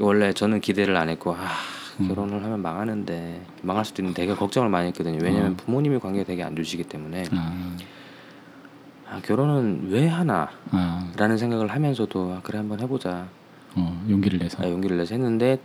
[0.00, 1.48] 원래 저는 기대를 안 했고 아
[2.00, 2.08] 음.
[2.08, 5.56] 결혼을 하면 망하는데 망할 수도 있는데 되게 걱정을 많이 했거든요 왜냐면 어.
[5.56, 7.76] 부모님이 관계가 되게 안 좋으시기 때문에 아,
[9.10, 10.48] 아, 결혼은 왜 하나?
[10.70, 13.26] 아, 라는 생각을 하면서도 아, 그래 한번 해보자
[13.78, 14.62] 어, 용기를 내서.
[14.62, 15.58] 아, 용기를 내서 했는데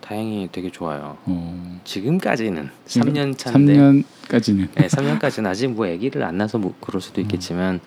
[0.00, 1.16] 다행히 되게 좋아요.
[1.26, 4.68] 어, 지금까지는 지금 3년 차인데 3년까지는.
[4.74, 7.00] 네, 3년까지는 아직 뭐 아기를 안 낳아서 뭐 그럴 음.
[7.00, 7.80] 수도 있겠지만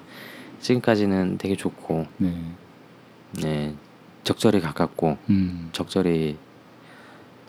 [0.60, 2.34] 지금까지는 되게 좋고 네.
[3.42, 3.76] 네,
[4.24, 6.38] 적절히 가깝고 음, 적절히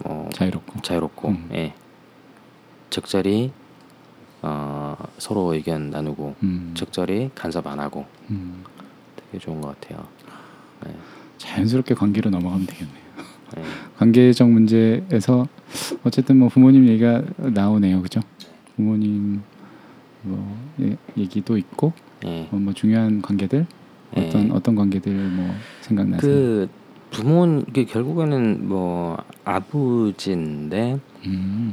[0.05, 0.81] 뭐 자유롭고.
[0.83, 1.49] 자유롭고 음.
[1.53, 1.75] 예.
[2.91, 3.53] 적절히
[4.43, 8.65] 어, 서로 의견 나누고 음, 적절히 간섭 안 하고 음,
[9.17, 10.07] 되게 좋은 것 같아요.
[10.85, 10.95] 네.
[11.53, 13.03] 자연스럽게 관계로 넘어가면 되겠네요.
[13.57, 13.63] 네.
[13.99, 15.47] 관계적 문제에서
[16.05, 18.21] 어쨌든 뭐 부모님 얘기가 나오네요, 그죠?
[18.77, 19.43] 부모님
[20.23, 21.93] 뭐 예- 얘기도 있고
[22.25, 22.49] 예.
[22.51, 23.67] 어, 뭐 중요한 관계들
[24.17, 24.51] 어떤 예.
[24.53, 26.21] 어떤 관계들 뭐 생각나세요?
[26.21, 26.69] 그
[27.11, 31.73] 부모 그 결국에는 뭐 아버지인데 음,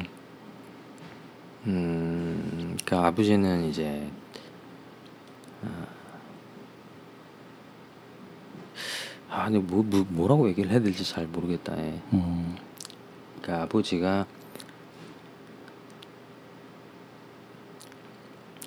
[1.67, 4.07] 음, 그 아버지는 이제
[9.49, 11.75] 아, 근데 뭐, 뭐 뭐라고 얘기를 해야 될지 잘 모르겠다.
[11.79, 11.99] 예.
[12.11, 12.55] 어,
[13.41, 14.27] 그 아버지가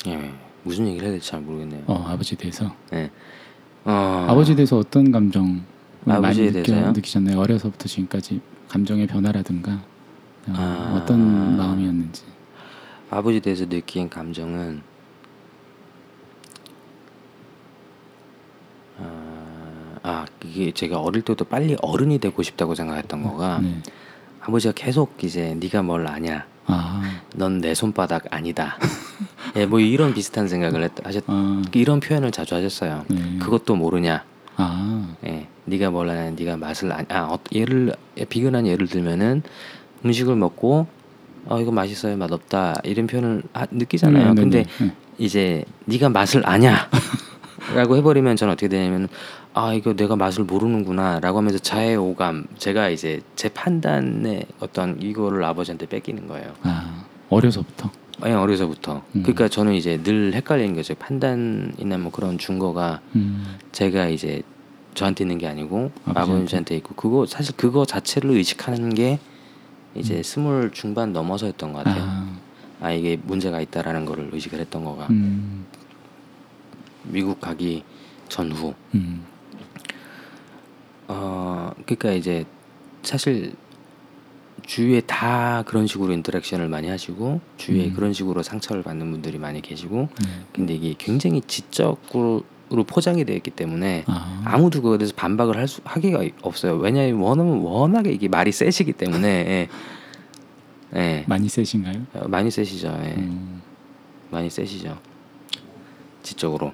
[0.08, 0.32] 예
[0.64, 1.84] 무슨 얘기를 해야 될지 잘 모르겠네요.
[1.86, 3.10] 어 아버지에 대해서 예.
[3.84, 5.62] 어, 아버지에 대해서 어떤 감정
[6.04, 6.90] 많이 느껴?
[6.90, 7.38] 느끼셨나요?
[7.38, 9.72] 어려서부터 지금까지 감정의 변화라든가
[10.48, 11.00] 어, 아.
[11.00, 12.24] 어떤 마음이었는지.
[13.08, 14.82] 아버지에 대해서 느낀 감정은
[20.02, 23.80] 아, 아 이게 제가 어릴 때도 빨리 어른이 되고 싶다고 생각했던 거가 네.
[24.40, 26.46] 아버지가 계속 이제 네가 뭘 아냐?
[26.66, 27.02] 아,
[27.34, 28.78] 넌내 손바닥 아니다.
[29.56, 33.04] 예, 뭐 이런 비슷한 생각을 했, 하셨 아, 이런 표현을 자주 하셨어요.
[33.08, 33.38] 네.
[33.38, 34.24] 그것도 모르냐?
[34.56, 36.30] 아, 예, 네가 뭘 아냐?
[36.30, 37.94] 네가 맛을 아냐 아, 어, 예를
[38.28, 39.42] 비근한 예를 들면은
[40.04, 40.86] 음식을 먹고
[41.46, 42.16] 어 이거 맛있어요.
[42.16, 42.76] 맛없다.
[42.84, 44.28] 이런 표현을 하, 느끼잖아요.
[44.28, 44.92] 네, 네, 근데 네, 네.
[45.18, 46.88] 이제 네가 맛을 아냐
[47.74, 49.08] 라고 해버리면 저는 어떻게 되냐면
[49.54, 55.86] 아 이거 내가 맛을 모르는구나라고 하면서 자의 오감 제가 이제 제 판단의 어떤 이거를 아버지한테
[55.86, 56.54] 뺏기는 거예요.
[56.62, 57.90] 아 어려서부터.
[58.20, 59.02] 아니 어려서부터.
[59.16, 59.22] 음.
[59.22, 60.94] 그러니까 저는 이제 늘 헷갈리는 거죠.
[60.94, 64.42] 판단이나 뭐 그런 준거가 음, 제가 이제
[64.94, 66.32] 저한테 있는 게 아니고 아버지한테.
[66.40, 69.18] 아버지한테 있고 그거 사실 그거 자체를 의식하는 게
[69.94, 70.22] 이제 음.
[70.22, 72.02] 스물 중반 넘어서였던 것 같아요.
[72.06, 72.38] 아,
[72.80, 75.66] 아 이게 문제가 있다라는 거를 의식을 했던 거가 음,
[77.04, 77.84] 미국 가기
[78.28, 79.24] 전후 음,
[81.12, 82.46] 어 그러니까 이제
[83.02, 83.54] 사실
[84.64, 87.94] 주위에 다 그런 식으로 인터랙션을 많이 하시고 주위에 음.
[87.94, 90.28] 그런 식으로 상처를 받는 분들이 많이 계시고 네.
[90.52, 92.44] 근데 이게 굉장히 지적으로
[92.86, 96.76] 포장이 되어 있기 때문에 아, 아무도 그거에 대해서 반박을 할 수, 하기가 없어요.
[96.76, 99.68] 왜냐하면 워낙 워낙에 이게 말이 세시기 때문에
[100.94, 100.98] 예.
[100.98, 101.24] 예.
[101.26, 102.06] 많이 세신가요?
[102.14, 102.88] 어, 많이 세시죠.
[102.88, 103.14] 예.
[103.18, 103.62] 음,
[104.30, 104.98] 많이 세시죠.
[106.22, 106.72] 지적으로.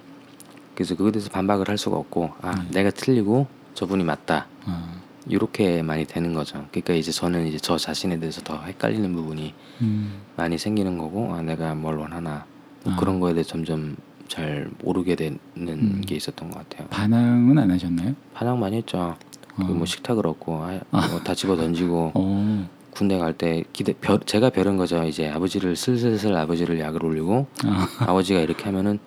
[0.74, 2.83] 그래서 그거에 대해서 반박을 할 수가 없고 아 네.
[2.83, 4.48] 내가 틀리고 저분이 맞다.
[4.64, 4.92] 아,
[5.28, 6.66] 이렇게 많이 되는 거죠.
[6.72, 11.42] 그러니까 이제 저는 이제 저 자신에 대해서 더 헷갈리는 부분이 음, 많이 생기는 거고 아
[11.42, 12.44] 내가 뭘 원하나
[12.82, 12.96] 뭐 아.
[12.96, 16.02] 그런 거에 대해 서 점점 잘 모르게 되는 음.
[16.04, 16.88] 게 있었던 것 같아요.
[16.88, 18.16] 반항은 안 하셨나요?
[18.34, 19.14] 반항 많이 했죠.
[19.56, 19.64] 어.
[19.64, 24.50] 그뭐 식탁을 얻고 아, 뭐 다 집어 던지고 어, 군대 갈 때 기대 별 제가
[24.50, 25.04] 별은 거죠.
[25.04, 28.98] 이제 아버지를 슬슬슬 아버지를 약을 올리고 아, 아버지가 이렇게 하면은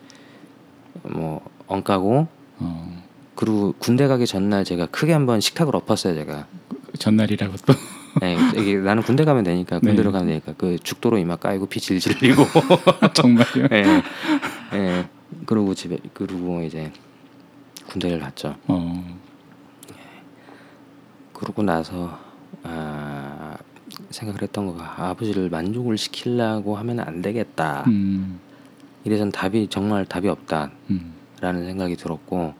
[1.03, 2.27] 뭐 엉까고
[2.59, 3.00] 어,
[3.35, 6.47] 그리고 군대 가기 전날 제가 크게 한번 식탁을 엎었어요 제가.
[6.99, 7.73] 전날이라고 또.
[8.19, 10.19] 네, 이게 나는 군대 가면 되니까 군대로 네.
[10.19, 12.43] 가면 되니까 그 죽도로 이마 까이고 피 질질 흘리고
[13.13, 13.67] 정말요?
[13.71, 14.03] 예.
[14.73, 15.09] 예.
[15.45, 16.91] 그러고 집에 그러고 이제
[17.87, 18.55] 군대를 갔죠.
[18.67, 19.17] 어,
[21.33, 22.19] 그러고 나서
[22.63, 23.55] 아
[24.09, 27.85] 생각을 했던 거가 아, 아버지를 만족을 시키려고 하면 안 되겠다.
[27.87, 28.39] 음,
[29.05, 32.53] 이래선 답이 정말 답이 없다라는 음, 생각이 들었고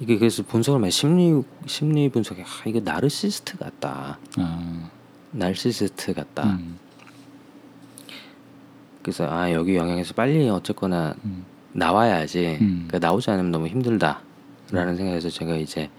[0.00, 4.18] 이게 그래서 분석을 많이 심리 심리 분석에 아, 이거 나르시스트 같다.
[4.38, 4.90] 아,
[5.30, 6.44] 날시스트 같다.
[6.44, 6.78] 음,
[9.02, 12.58] 그래서 아 여기 영향에서 빨리 어쨌거나 음, 나와야지.
[12.60, 12.84] 음.
[12.88, 15.90] 그러니까 나오지 않으면 너무 힘들다라는 생각에서 제가 이제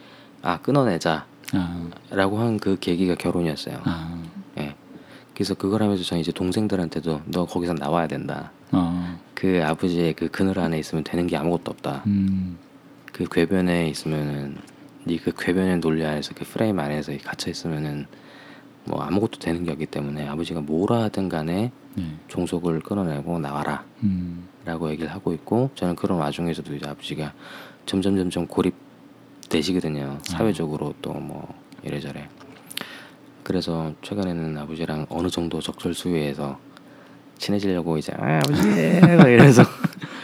[0.41, 3.81] 아 끊어내자라고 아, 한그 계기가 결혼이었어요.
[3.83, 4.21] 아,
[4.57, 4.75] 예.
[5.33, 8.51] 그래서 그걸 하면서 저는 이제 동생들한테도 너 거기서 나와야 된다.
[8.71, 12.03] 어, 그 아버지의 그 그늘 안에 있으면 되는 게 아무것도 없다.
[12.07, 12.57] 음,
[13.15, 14.57] 그 궤변에 있으면은
[15.05, 18.07] 네 그 궤변의 논리 안에서 그 프레임 안에서 갇혀 있으면은
[18.83, 23.85] 뭐 아무것도 되는 게 없기 때문에 아버지가 뭐라 하든 간에 네, 종속을 끊어내고 나와라.
[24.03, 27.33] 음, 라고 얘기를 하고 있고 저는 그런 와중에서도 이제 아버지가
[27.85, 30.17] 점점 점점 고립되시거든요.
[30.23, 32.27] 사회적으로 또 뭐 이래저래.
[33.43, 36.59] 그래서 최근에는 아버지랑 어느 정도 적절 수위에서
[37.37, 38.67] 친해지려고 이제 아, 아버지!
[39.01, 39.65] 막 이래서 예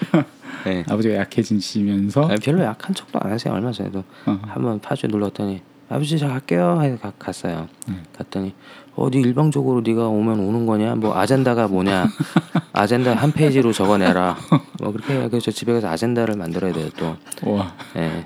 [0.65, 0.83] 네.
[0.89, 3.53] 아버지가 약해지시면서 아니, 별로 약한 척도 안 하세요.
[3.53, 4.39] 얼마 전에도 어.
[4.47, 6.79] 한번 파주에 놀러 갔더니 아버지 저 갈게요.
[6.81, 7.67] 해서 가- 갔어요.
[7.89, 8.03] 음.
[8.15, 8.53] 갔더니
[8.95, 10.95] 어디 일방적으로 네가 오면 오는 거냐?
[10.95, 12.07] 뭐 아젠다가 뭐냐?
[12.73, 14.37] 아젠다 한 페이지로 적어내라.
[14.79, 15.27] 뭐 그렇게 해요.
[15.29, 17.17] 그래서 집에 가서 아젠다를 만들어야 돼요 또.
[17.51, 18.25] 와 예.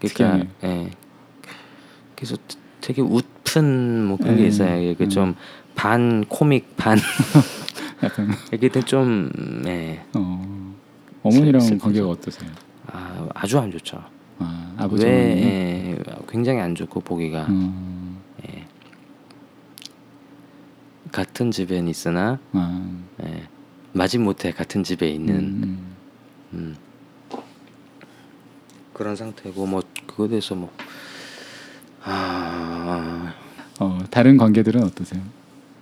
[0.00, 0.48] 특이하네.
[0.64, 0.90] 예.
[2.16, 2.36] 그래서
[2.80, 4.46] 되게 웃픈 뭐 그런 게 예.
[4.48, 4.80] 있어요.
[4.90, 5.08] 이게 음.
[5.08, 6.98] 좀 반 코믹 반
[8.02, 9.30] 약간 이게 좀
[9.66, 10.02] 예.
[10.14, 10.74] 어,
[11.22, 11.78] 어머니랑 슬-.
[11.78, 12.50] 관계가 어떠세요?
[12.86, 14.02] 아, 아주 안 좋죠.
[14.38, 15.96] 아 아버지 왜 예,
[16.28, 18.64] 굉장히 안 좋고 보기가 음, 예.
[21.10, 22.88] 같은 집엔 있으나 아,
[23.24, 23.48] 예.
[23.92, 25.96] 마지못해 같은 집에 있는 음,
[26.52, 26.76] 음.
[28.92, 30.70] 그런 상태고 뭐 그거에 대해서 뭐
[32.04, 33.34] 아,
[33.80, 35.20] 어, 다른 관계들은 어떠세요?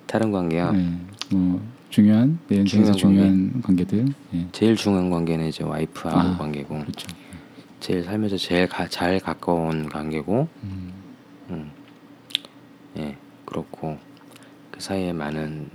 [0.06, 0.72] 다른 관계요.
[0.72, 0.98] 네,
[1.30, 4.06] 뭐 중요한 내 인생에서 중요한 중요한 관계 들.
[4.34, 6.80] 예, 제일 중요한 관계는 이제 와이프하고 아, 관계고.
[6.80, 7.06] 그렇죠.
[7.80, 10.48] 제일 살면서 제일 가, 잘 가까운 관계고.
[10.64, 10.92] 음,
[11.50, 11.70] 음.
[12.98, 13.98] 예 그렇고.
[14.70, 15.70] 그 사이에 많은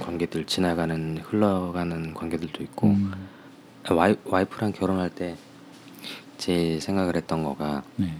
[0.00, 2.88] 관계들 지나가는 흘러가는 관계들도 있고.
[2.88, 3.12] 음,
[3.90, 5.36] 와이, 와이프랑 결혼할 때
[6.38, 8.16] 제 생각을 했던 거가 네,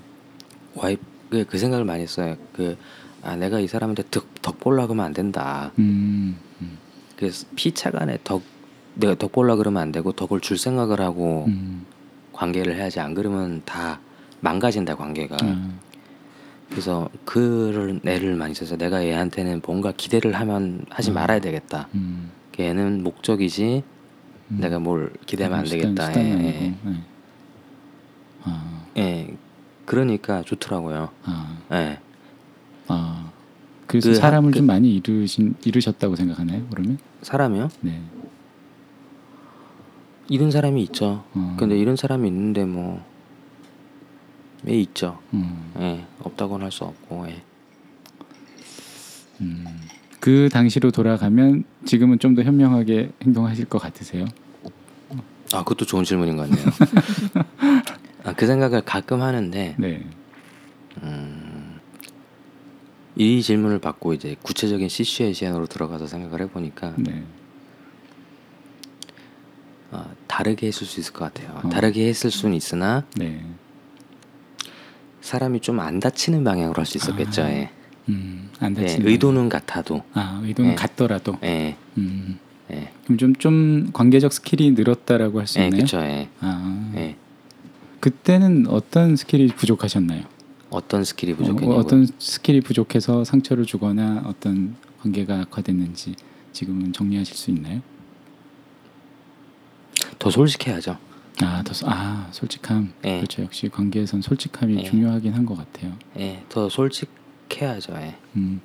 [0.76, 2.36] 와이프 그, 그 생각을 많이 했어요.
[2.52, 2.76] 그
[3.22, 5.70] 아 내가 이 사람한테 덕, 덕 보려 그러면 안 된다.
[5.78, 6.36] 음, 음,
[7.22, 8.42] 그래서 피차간에 덕
[8.94, 11.86] 내가 덕 보려 그러면 안 되고 덕을 줄 생각을 하고 음,
[12.32, 14.00] 관계를 해야지 안 그러면 다
[14.40, 15.70] 망가진다 관계가 아,
[16.68, 21.14] 그래서 그를 애를 많이 써서 내가 얘한테는 뭔가 기대를 하면 하지 음.
[21.14, 23.84] 말아야 되겠다 음, 걔는 목적이지
[24.50, 24.58] 음.
[24.60, 26.74] 내가 뭘 기대하면 안 되겠다 예, 네.
[28.42, 29.00] 아, 예.
[29.00, 29.36] 예.
[29.86, 32.00] 그러니까 좋더라고요 아, 예.
[32.88, 33.30] 아,
[33.92, 36.66] 그래서 그 사람을 학- 좀 많이 잃으신 잃으셨다고 생각하나요?
[36.70, 36.98] 그러면?
[37.22, 38.00] 사람이요 네.
[40.28, 41.56] 이런 사람이 있죠 어.
[41.58, 43.04] 근데 이런 사람이 있는데 뭐
[44.68, 46.04] 예, 있죠 음, 예.
[46.20, 47.42] 없다고는 할 수 없고 예.
[49.40, 49.64] 음.
[50.20, 54.24] 그 당시로 돌아가면 지금은 좀 더 현명하게 행동하실 것 같으세요?
[55.52, 56.66] 아 그것도 좋은 질문인 것 같네요
[58.24, 60.06] 아, 그 생각을 가끔 하는데 네.
[61.02, 61.41] 음,
[63.16, 67.24] 이 질문을 받고 이제 구체적인 시츄에이션으로 들어가서 생각을 해보니까 네.
[69.90, 71.60] 아, 다르게 했을 수 있을 것 같아요.
[71.62, 71.68] 어.
[71.68, 73.44] 다르게 했을 수는 있으나 네.
[75.20, 77.42] 사람이 좀 안 다치는 방향으로 할 수 있었겠죠.
[77.42, 77.70] 아, 예.
[78.08, 80.02] 음, 안 예, 다치는 의도는 같아도.
[80.14, 80.74] 아, 의도는 예.
[80.74, 81.36] 같더라도.
[81.44, 82.38] 예, 음.
[82.72, 85.76] 예, 그럼 좀, 좀 관계적 skill이 늘었다라고 할수 예, 있나요?
[85.84, 85.98] 그렇죠.
[85.98, 87.16] 예, 아, 예.
[88.00, 90.22] 그때는 어떤 skill이 부족하셨나요?
[90.72, 91.78] 어떤 skill이 어, 부족했냐고.
[91.78, 96.14] 어떤 skill이 부족해서 상처를 주거나 어떤 관계가 악화됐는지
[96.52, 97.80] 지금은 정리하실 수 있나요?
[100.18, 100.96] 더 솔직해야죠.
[101.42, 102.92] 아, 더, 소- 아 솔직함.
[103.04, 103.16] 예.
[103.16, 103.42] 그렇죠.
[103.42, 104.82] 역시 관계에선 솔직함이 예.
[104.84, 105.92] 중요하긴 한 것 같아요.
[106.18, 107.94] 예, 더 솔직해야죠.
[107.96, 108.16] 예.
[108.36, 108.60] 음,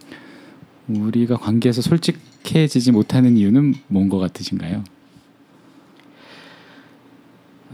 [0.88, 4.84] 우리가 관계에서 솔직해지지 못하는 이유는 뭔 것 같으신가요?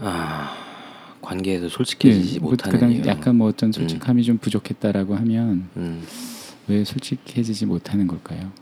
[0.00, 0.54] 아,
[1.24, 3.02] 관계에서 솔직해지지 예, 그- 못하는 그다음 이유.
[3.06, 6.04] 약간 뭐 어떤 솔직함이 좀 부족했다라고 하면 음,
[6.68, 8.52] 왜 솔직해지지 못하는 걸까요?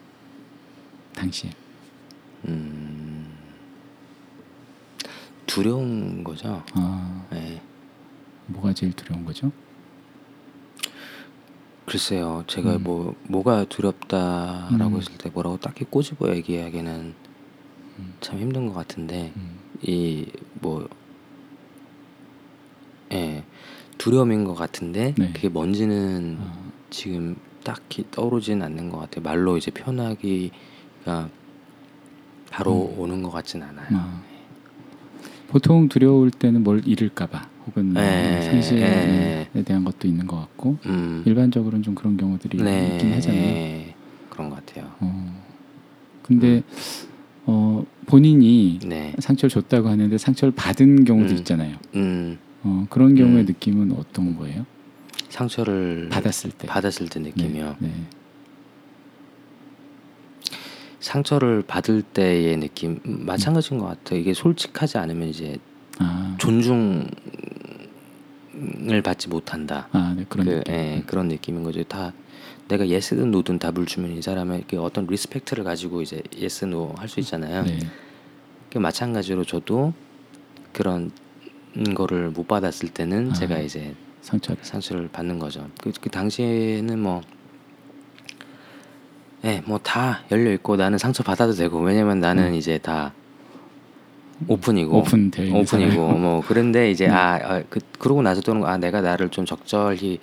[1.14, 1.50] 당시에.
[2.46, 3.26] 음,
[5.46, 6.62] 두려운 거죠.
[6.72, 7.60] 아, 예.
[8.46, 9.52] 뭐가 제일 두려운 거죠?
[11.86, 12.82] 글쎄요, 제가 음.
[12.84, 14.96] 뭐 뭐가 두렵다라고 음.
[14.98, 17.14] 했을 때 뭐라고 딱히 꼬집어 얘기하기는
[17.98, 18.14] 음.
[18.20, 20.88] 참 힘든 것 같은데 음, 이뭐
[23.12, 23.44] 예,
[23.98, 25.30] 두려움인 것 같은데 네.
[25.32, 26.52] 그게 뭔지는 아,
[26.90, 29.22] 지금 딱히 떠오르진 않는 것 같아요.
[29.22, 31.28] 말로 이제 표현하기가
[32.50, 33.00] 바로 음.
[33.00, 33.88] 오는 것 같진 않아요.
[33.92, 34.22] 아.
[35.48, 39.62] 보통 두려울 때는 뭘 잃을까봐 혹은 뭐 예, 상실에 예.
[39.62, 43.54] 대한 것도 있는 것 같고 음, 일반적으로는 좀 그런 경우들이 네, 있긴 하잖아요.
[43.54, 43.94] 예,
[44.30, 44.90] 그런 것 같아요.
[45.00, 45.42] 어,
[46.22, 46.62] 근데
[47.44, 51.38] 어, 본인이 네, 상처를 줬다고 하는데 상처를 받은 경우도 음.
[51.38, 51.76] 있잖아요.
[52.64, 53.46] 음, 어, 그런 경우의 음.
[53.46, 54.64] 느낌은 어떤 거예요?
[55.28, 56.66] 상처를 받았을 때.
[56.66, 57.76] 받았을 때 느낌이요.
[57.80, 57.94] 네, 네.
[61.00, 64.20] 상처를 받을 때의 느낌 음, 마찬가지인 것 같아요.
[64.20, 65.58] 이게 솔직하지 않으면 이제
[65.98, 67.08] 아, 존중을
[69.04, 69.88] 받지 못한다.
[69.92, 70.74] 아, 네, 그런 그, 느낌.
[70.74, 71.82] 예, 그런 느낌인 거죠.
[71.84, 72.12] 다
[72.68, 77.18] 내가 yes든 no든 답을 주면 이 사람에게 어떤 respect를 가지고 이제 yes no 할 수
[77.20, 77.64] 있잖아요.
[77.64, 77.78] 네.
[78.70, 79.92] 그 마찬가지로 저도
[80.72, 81.10] 그런
[81.94, 83.34] 거를 못 받았을 때는 아.
[83.34, 84.62] 제가 이제 상처를.
[84.62, 85.68] 상처를 받는 거죠.
[85.80, 87.22] 그, 그 당시에는 뭐,
[89.44, 92.54] 예, 뭐다 열려 있고 나는 상처 받아도 되고 왜냐면 나는 음.
[92.54, 93.12] 이제 다
[94.48, 96.08] 오픈이고 있는 오픈이고.
[96.12, 97.12] 뭐 그런데 이제 네.
[97.12, 100.20] 아, 아 그, 그러고 나서 또는 아 내가 나를 좀 적절히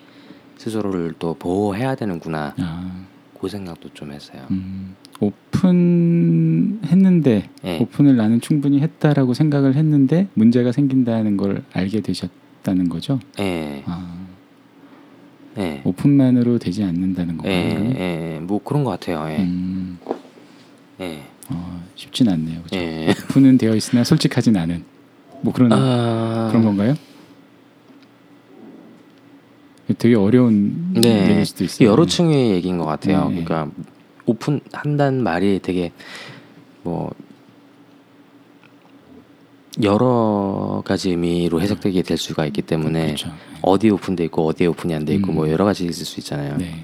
[0.58, 3.06] 스스로를 또 보호해야 되는구나 아,
[3.40, 4.46] 그 생각도 좀 했어요.
[4.52, 7.78] 음, 오픈했는데 예.
[7.80, 13.20] 오픈을 나는 충분히 했다라고 생각을 했는데 문제가 생긴다는 걸 알게 되셨다는 거죠.
[13.40, 14.18] 예, 아,
[15.58, 17.70] 예, 오픈만으로 되지 않는다는 예?
[17.70, 17.96] 그러면?
[17.98, 19.26] 예, 뭐 그런 것 같아요.
[19.30, 19.98] 예, 음,
[21.02, 22.62] 예, 어, 쉽진 않네요.
[22.64, 22.78] 그죠?
[22.78, 23.10] 예.
[23.10, 24.84] 오픈은 되어 있으나 솔직하진 않은
[25.42, 26.96] 뭐 그런 아, 그런 건가요?
[29.98, 31.90] 되게 어려운 네, 얘기일 수도 있어요.
[31.90, 33.30] 여러 층의 얘기인 것 같아요.
[33.30, 33.44] 네.
[33.44, 33.72] 그러니까
[34.30, 35.92] 오픈한다는 말이 되게
[36.84, 37.12] 뭐
[39.84, 43.32] 여러 가지 의미로 해석되게 될 수가 있기 때문에 그렇죠.
[43.62, 45.36] 어디 오픈돼 있고 어디에 오픈이 안 돼 있고 음.
[45.36, 46.58] 뭐 여러 가지 있을 수 있잖아요.
[46.58, 46.84] 네.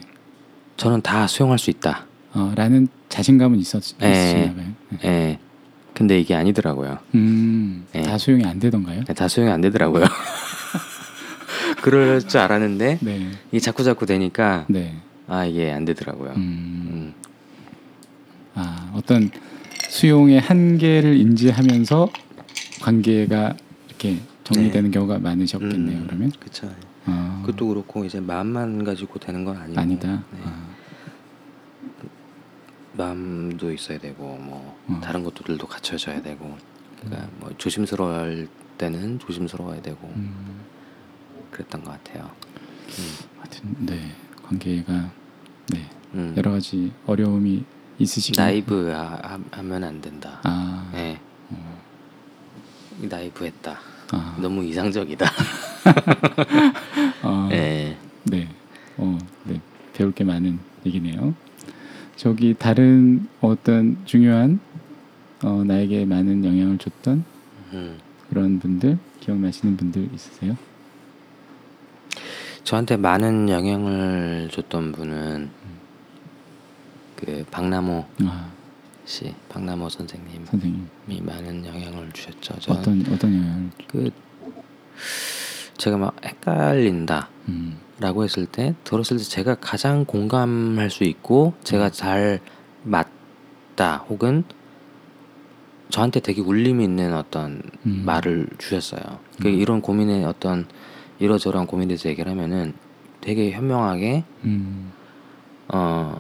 [0.78, 2.06] 저는 다 수용할 수 있다.
[2.34, 4.12] 어, 라는 자신감은 있었 네.
[4.12, 4.66] 있으시나 봐요.
[4.90, 5.00] 네.
[5.06, 5.40] 예.
[5.94, 7.00] 근데 이게 아니더라고요.
[7.16, 8.02] 음, 네.
[8.02, 9.04] 다 수용이 안 되던가요?
[9.06, 10.04] 다 수용이 안 되더라고요.
[11.82, 13.32] 그럴 줄 알았는데 네.
[13.52, 14.96] 이게 자꾸 자꾸 되니까 네.
[15.28, 16.32] 아 이게 안 되더라고요.
[16.32, 17.14] 음, 음.
[18.56, 19.30] 아, 어떤
[19.90, 22.10] 수용의 한계를 인지하면서
[22.82, 23.56] 관계가
[23.88, 26.00] 이렇게 정리되는 경우가 많으셨겠네요.
[26.00, 26.70] 음, 그러면 그쵸.
[27.06, 30.24] 아, 그것도 그렇고 이제 마음만 가지고 되는 건 아니고 아니다.
[30.32, 30.40] 네.
[30.44, 30.66] 아,
[32.94, 35.02] 마음도 있어야 되고 뭐 어.
[35.04, 36.58] 다른 것들도 갖춰져야 되고
[37.02, 38.48] 그러니까 뭐 조심스러울
[38.78, 40.62] 때는 조심스러워야 되고 음,
[41.52, 42.32] 그랬던 것 같아요.
[43.40, 44.12] 하여튼 네
[44.44, 45.12] 관계가
[45.68, 46.34] 네 음.
[46.38, 47.66] 여러 가지 어려움이
[48.00, 50.40] 있으시고 나이브 하, 하면 안 된다.
[50.44, 51.20] 아, 네.
[51.50, 51.80] 어,
[53.00, 53.80] 나이브 했다.
[54.12, 55.26] 아, 너무 이상적이다.
[57.22, 57.98] 아, 네.
[58.24, 58.48] 네,
[58.98, 59.62] 어, 네
[59.94, 61.34] 배울 게 많은 얘기네요.
[62.16, 64.60] 저기 다른 어떤 중요한
[65.44, 67.24] 어, 나에게 많은 영향을 줬던
[67.74, 67.98] 음.
[68.30, 70.58] 그런 분들 기억나시는 분들 있으세요?
[72.64, 75.50] 저한테 많은 영향을 줬던 분은
[77.26, 78.52] 그 박나모 아,
[79.06, 80.88] 씨, 박나모 선생님이 선생님
[81.26, 82.56] 많은 영향을 주셨죠.
[82.72, 83.70] 어떤 어떤 영향을?
[83.88, 84.12] 그
[85.78, 87.30] 제가 막 헷갈린다.
[87.50, 92.40] 음, 라고 했을 때 들었을 때 제가 가장 공감할 수 있고 제가 잘
[92.84, 94.44] 맞다 혹은
[95.90, 98.04] 저한테 되게 울림이 있는 어떤 음.
[98.06, 99.20] 말을 주셨어요.
[99.42, 99.54] 그 음.
[99.54, 100.68] 이런 고민에 어떤
[101.20, 102.74] 이러저러한 고민에 대해서 얘기를 하면은
[103.22, 104.92] 되게 현명하게 음,
[105.70, 106.20] 어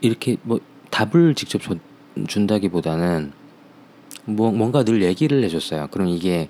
[0.00, 1.76] 이렇게 뭐 답을 직접 줘-
[2.26, 3.32] 준다기보다는
[4.24, 5.88] 뭐 뭔가 늘 얘기를 해줬어요.
[5.90, 6.48] 그럼 이게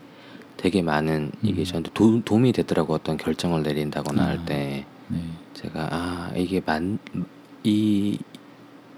[0.56, 1.64] 되게 많은 이게 음.
[1.64, 4.26] 저한테 도, 도움이 되더라고 어떤 결정을 내린다거나 아.
[4.26, 5.22] 할때 네,
[5.54, 8.18] 제가 아 이게 맞이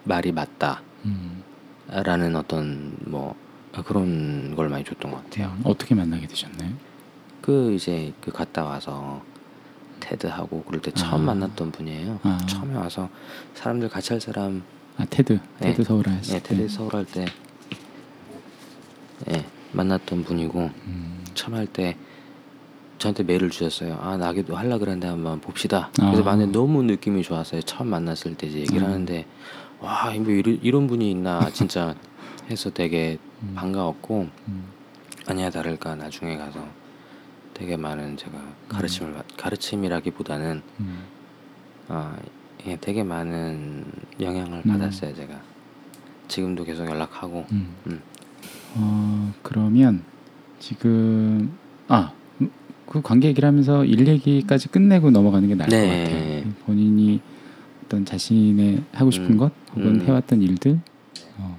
[0.05, 3.35] 말이 맞다라는 음, 어떤 뭐
[3.75, 5.57] 아, 그런 걸 많이 줬던 것 같아요.
[5.65, 6.71] 어떻게 만나게 되셨나요?
[7.43, 9.23] 그 이제 그 갔다 와서
[10.01, 11.35] 테드 하고 그럴 때 처음 아.
[11.35, 12.21] 만났던 분이에요.
[12.23, 12.39] 아.
[12.49, 13.09] 처음에 와서
[13.55, 14.63] 사람들 같이 할 사람
[14.97, 15.71] 아 테드, 네.
[15.71, 16.57] 테드 서울 하실 예, 때.
[16.57, 17.27] 테드 서울 할때
[19.31, 21.97] 예, 만났던 분이고 음, 처음 할 때
[22.99, 23.99] 저한테 메일을 주셨어요.
[24.03, 25.89] 아 나기도 하려 그랬는데 한번 봅시다.
[25.97, 26.25] 그래서 아.
[26.25, 27.63] 만에 너무 느낌이 좋았어요.
[27.63, 28.87] 처음 만났을 때 이제 얘기를 음.
[28.89, 29.27] 하는데
[29.81, 31.95] 와 이런, 이런 분이 있나 진짜
[32.51, 33.55] 해서 되게 음.
[33.55, 34.65] 반가웠고 음,
[35.27, 36.63] 아니야 다를까 나중에 가서
[37.61, 38.39] 되게 많은 제가
[38.71, 40.99] 가르침을 받- 가르침이라기보다는 음,
[41.89, 42.17] 아
[42.67, 43.85] 예, 되게 많은
[44.19, 44.71] 영향을 음.
[44.73, 45.39] 받았어요 제가
[46.27, 47.69] 지금도 계속 연락하고 음.
[47.87, 48.01] 음.
[48.77, 50.03] 어 그러면
[50.59, 51.53] 지금
[51.89, 55.83] 아그 관계 얘기를 하면서 일 얘기까지 끝내고 넘어가는 게 나을 네.
[56.05, 56.53] 것 같아요.
[56.65, 57.21] 본인이
[57.85, 59.37] 어떤 자신의 하고 싶은 음.
[59.37, 60.07] 것 혹은 음.
[60.07, 60.81] 해왔던 일들
[61.37, 61.59] 어,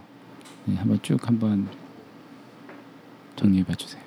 [0.66, 1.68] 네, 한번 쭉 한번
[3.36, 4.02] 정리해 봐 주세요.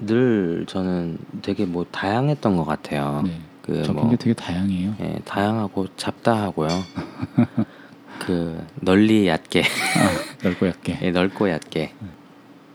[0.00, 3.22] 늘 저는 되게 뭐 다양했던 것 같아요.
[3.24, 4.94] 네, 그 적인 뭐게 되게 다양해요.
[5.00, 6.68] 예, 다양하고 잡다하고요.
[8.20, 10.98] 그 널리 얕게 아, 넓고 얇게.
[11.02, 11.94] 예, 넓고 얕게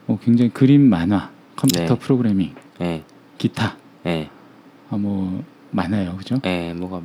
[0.08, 2.00] 어, 굉장히 그림, 만화, 컴퓨터 네.
[2.00, 3.04] 프로그래밍, 예,
[3.38, 4.30] 기타, 예,
[4.90, 6.40] 아, 뭐 많아요, 그죠?
[6.46, 7.02] 예, 뭐가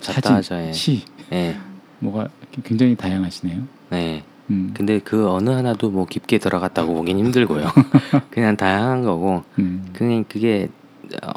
[0.00, 0.54] 사진, 잡다하죠.
[0.56, 1.02] 예, 시,
[1.32, 1.56] 예,
[1.98, 2.28] 뭐가
[2.64, 3.62] 굉장히 다양하시네요.
[3.90, 4.22] 네.
[4.50, 7.66] 음, 근데 그 어느 하나도 뭐 깊게 들어갔다고 보긴 힘들고요.
[8.30, 10.68] 그냥 다양한 거고 음, 그냥 그게
[11.22, 11.32] 어,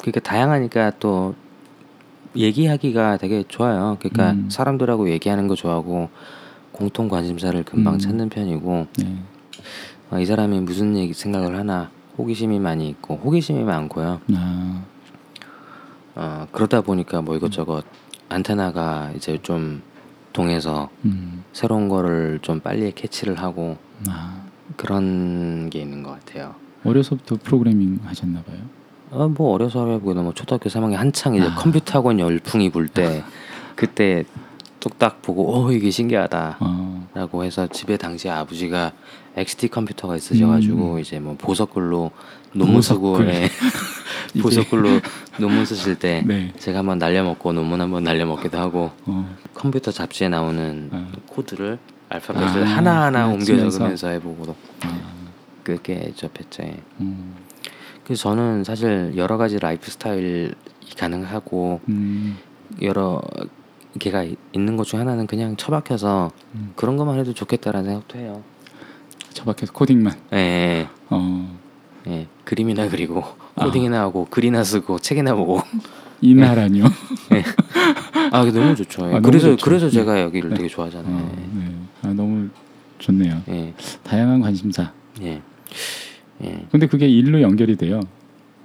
[0.00, 1.34] 그러니까 다양하니까 또
[2.36, 3.96] 얘기하기가 되게 좋아요.
[4.00, 4.48] 그러니까 음.
[4.50, 6.08] 사람들하고 얘기하는 거 좋아하고
[6.72, 7.98] 공통 관심사를 금방 음.
[7.98, 9.16] 찾는 편이고 네,
[10.10, 14.20] 어, 이 사람이 무슨 얘기 생각을 하나 호기심이 많이 있고 호기심이 많고요.
[14.34, 14.84] 아,
[16.16, 17.84] 어, 그러다 보니까 뭐 이것저것
[18.28, 19.82] 안테나가 이제 좀
[20.34, 23.78] 동해서 음, 새로운 거를 좀 빨리 캐치를 하고
[24.08, 24.42] 아,
[24.76, 26.54] 그런 게 있는 것 같아요.
[26.84, 28.58] 어려서부터 프로그래밍 하셨나 봐요.
[29.10, 31.54] 어, 뭐 어려서 하려고 뭐 초등학교 3학년 한창 이제 아.
[31.54, 33.24] 컴퓨터 학원 열풍이 불 때
[33.76, 34.24] 그때
[34.80, 36.58] 뚝딱 보고 어 이게 신기하다.
[36.60, 38.92] 어, 라고 해서 집에 당시 아버지가
[39.36, 41.00] XT 컴퓨터가 있으셔가지고 음.
[41.00, 42.10] 이제 뭐 보석글로
[42.52, 43.24] 논문 쓰고.
[43.24, 43.48] 예.
[44.40, 45.00] 보석글로
[45.40, 46.52] 논문 쓰실 때 네.
[46.58, 51.06] 제가 한번 날려먹고 논문 한번 날려먹기도 하고 어, 컴퓨터 잡지에 나오는 아.
[51.26, 51.78] 코드를
[52.08, 53.56] 알파벳을 아, 하나하나 아, 옮겨.
[53.70, 55.00] 적으면서 해보고 아,
[55.62, 56.62] 그게 접했죠.
[56.64, 56.76] 예.
[57.00, 57.34] 음,
[58.04, 60.52] 그래서 저는 사실 여러 가지 라이프 스타일이
[60.98, 62.38] 가능하고 음,
[62.82, 63.22] 여러
[63.98, 66.72] 개가 있는 것 중에 하나는 그냥 처박혀서 음.
[66.76, 68.42] 그런 것만 해도 좋겠다라는 생각도 해요.
[69.32, 70.18] 처박혀서 코딩만.
[70.34, 70.88] 예, 예.
[71.10, 71.58] 어,
[72.06, 73.43] 예, 그림이나 그리고 아.
[73.56, 75.60] 코딩이나 하고 글이나 쓰고 책이나 보고
[76.20, 76.84] 이 나라뇨.
[78.32, 79.02] 아 그게 너무 좋죠.
[79.02, 79.06] 예.
[79.06, 79.64] 아, 너무 그래서 좋죠.
[79.64, 79.92] 그래서 네.
[79.92, 80.56] 제가 여기를 네.
[80.56, 81.14] 되게 좋아하잖아요.
[81.14, 81.74] 어, 네.
[82.02, 82.48] 아, 너무
[82.98, 83.42] 좋네요.
[83.48, 84.92] 예, 다양한 관심사.
[85.22, 85.40] 예,
[86.42, 86.66] 예.
[86.70, 88.00] 근데 그게 일로 연결이 돼요.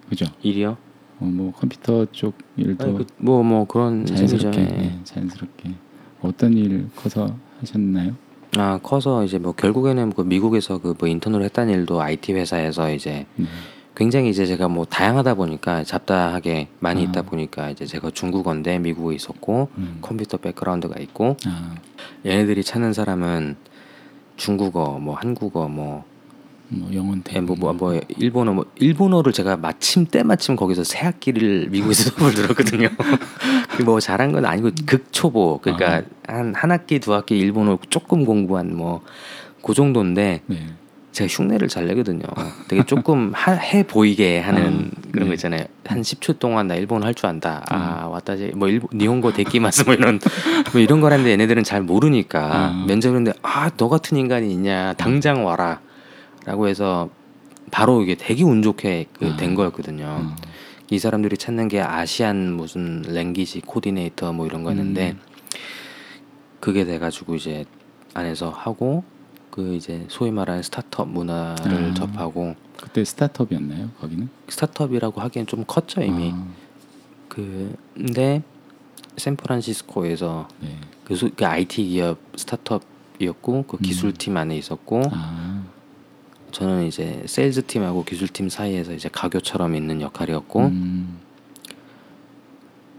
[0.10, 0.26] 그죠?
[0.42, 0.78] 일이요?
[1.20, 4.60] 어, 뭐 컴퓨터 쪽 일도 뭐뭐 뭐 그런 자연스럽게.
[4.62, 4.66] 예.
[4.66, 5.72] 네, 자연스럽게
[6.22, 8.16] 어떤 일 커서 하셨나요?
[8.58, 13.26] 아 커서 이제 뭐 결국에는 그 미국에서 그 뭐 인턴으로 했다는 일도 IT 회사에서 이제
[13.36, 13.46] 네.
[14.00, 17.04] 굉장히 이제 제가 뭐 다양하다 보니까 잡다하게 많이 아.
[17.04, 20.00] 있다 보니까 이제 제가 중국어인데 미국에 있었고 음.
[20.02, 21.76] 컴퓨터 백그라운드가 있고 아,
[22.26, 23.58] 얘네들이 찾는 사람은
[24.38, 26.10] 중국어 뭐 한국어 뭐
[26.72, 31.00] 뭐 영혼 대 예, 뭐, 뭐, 뭐 일본어 뭐 일본어를 제가 마침 때마침 거기서 새
[31.00, 32.90] 학기를 미국에서 수업을 들었거든요.
[33.84, 39.02] 뭐 잘한 건 아니고 극초보 그러니까 한한 학기 두 학기 일본어 조금 공부한 뭐
[39.62, 40.58] 그 정도인데 네.
[41.20, 42.22] 제가 흉내를 잘 내거든요.
[42.70, 45.28] 되게 조금 하, 해 보이게 하는 아, 그런 네.
[45.28, 45.66] 거 있잖아요.
[45.86, 47.62] 한 10초 동안 나 일본어 할줄 안다.
[47.70, 50.20] 아 왔다지 뭐 일본 니혼고 데끼마스 뭐 이런
[50.72, 52.86] 뭐 이런 거라는데 얘네들은 잘 모르니까 아.
[52.88, 55.82] 면접인데 아 너 같은 인간이 있냐 당장 와라.
[56.46, 57.10] 라고 해서
[57.70, 59.36] 바로 이게 되게 운 좋게 그 아.
[59.38, 60.06] 된 거였거든요.
[60.06, 60.36] 어,
[60.90, 65.20] 이 사람들이 찾는 게 아시안 무슨 랭귀지 코디네이터 뭐 이런 거였는데 음.
[66.62, 67.66] 그게 돼가지고 이제
[68.14, 69.04] 안에서 하고
[69.52, 71.94] 그 이제 소위 말하는 스타트업 문화를 아.
[71.94, 73.90] 접하고 그때 스타트업이었나요?
[74.00, 74.30] 거기는?
[74.48, 76.48] 스타트업이라고 하기엔 좀 컸죠 이미 아,
[77.28, 78.44] 그 근데
[79.18, 80.78] 샌프란시스코에서 네.
[81.04, 83.82] 그, 소, 그 IT 기업 스타트업이었고 그 음.
[83.82, 85.64] 기술팀 안에 있었고 아,
[86.52, 91.20] 저는 이제 세일즈 팀하고 기술팀 사이에서 이제 가교처럼 있는 역할이었고 음,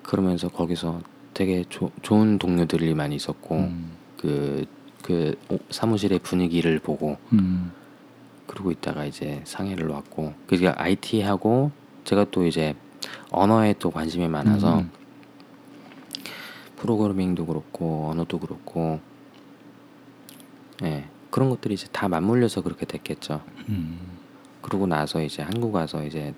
[0.03, 1.01] 그러면서 거기서
[1.35, 4.67] 되게 조, 좋은 동료들이 많이 있었고 음, 그,
[5.03, 7.73] 그 오- 사무실의 분위기를 보고 음,
[8.47, 11.71] 그러고 있다가 이제 상해를 왔고 그러니까 IT하고
[12.05, 12.75] 제가 또 이제
[13.31, 14.91] 언어에 또 관심이 많아서 음.
[16.77, 19.01] 프로그래밍도 그렇고 언어도 그렇고
[20.83, 23.43] 예 그런 것들이 이제 다 맞물려서 그렇게 됐겠죠.
[23.69, 23.99] 음,
[24.63, 26.35] 그러고 나서 이제 한국 와서 이제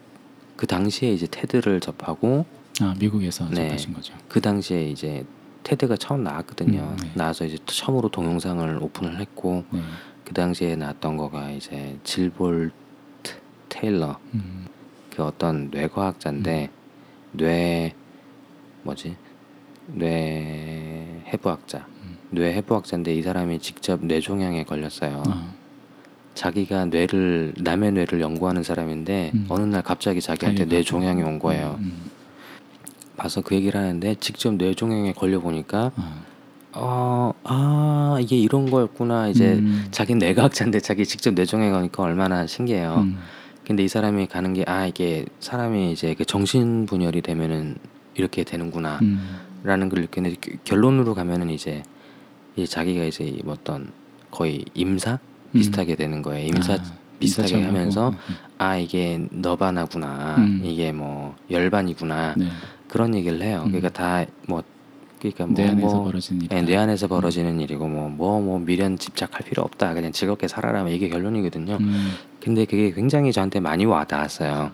[0.57, 2.45] 그 당시에 이제 테드를 접하고
[2.81, 3.69] 아 미국에서 네.
[3.69, 4.15] 접하신 거죠.
[4.29, 5.25] 그 당시에 이제
[5.63, 6.81] 테드가 처음 나왔거든요.
[6.81, 7.11] 음, 네.
[7.15, 9.81] 나와서 이제 처음으로 동영상을 오픈을 했고 네.
[10.25, 12.73] 그 당시에 나왔던 거가 이제 질볼트
[13.69, 14.67] 테일러 음,
[15.11, 16.71] 그 어떤 뇌과학자인데
[17.33, 17.95] 뇌
[18.83, 19.17] 뭐지
[19.87, 22.19] 뇌 해부학자 음.
[22.31, 25.23] 뇌 해부학자인데 이 사람이 직접 뇌종양에 걸렸어요.
[25.27, 25.53] 아,
[26.35, 29.47] 자기가 뇌를 남의 뇌를 연구하는 사람인데 음.
[29.49, 31.79] 어느 날 갑자기 자기한테 뇌종양이 온 거예요.
[33.13, 36.23] 음, 봐서 그 얘기를 하는데 직접 뇌종양에 걸려 보니까 아,
[36.75, 39.29] 어, 아 이게 이런 거였구나.
[39.29, 43.03] 이제 음, 자기 뇌과학자인데 자기 직접 뇌종양에 가니까 얼마나 신기해요.
[43.05, 43.19] 음,
[43.67, 47.77] 근데 이 사람이 가는 게 아 이게 사람이 이제 그 정신 분열이 되면은
[48.15, 51.83] 이렇게 되는구나라는 음, 걸 느꼈는데 그- 결론으로 가면은 이제
[52.57, 53.93] 이 자기가 이제 이 어떤
[54.31, 55.19] 거의 임사
[55.53, 56.47] 비슷하게 되는 거예요.
[56.49, 56.77] 임사 아,
[57.19, 58.17] 비슷하게 하면서 음,
[58.59, 60.37] 아 이게 너바나구나.
[60.39, 60.61] 음.
[60.65, 62.35] 이게 뭐 열반이구나.
[62.37, 62.47] 네.
[62.93, 63.63] 그런 얘기를 해요.
[63.65, 63.73] 음.
[63.73, 64.63] 그러니까 다 뭐
[65.19, 66.49] 그러니까 뭐, 내 안에서 뭐 벌어진 일.
[66.53, 71.09] 예, 뇌 안에서 벌어지는 일이고 뭐뭐 뭐 미련 집착할 필요 없다 그냥 즐겁게 살아라 이게
[71.09, 71.79] 결론이거든요.
[71.81, 74.73] 음, 근데 그게 굉장히 저한테 많이 와닿았어요.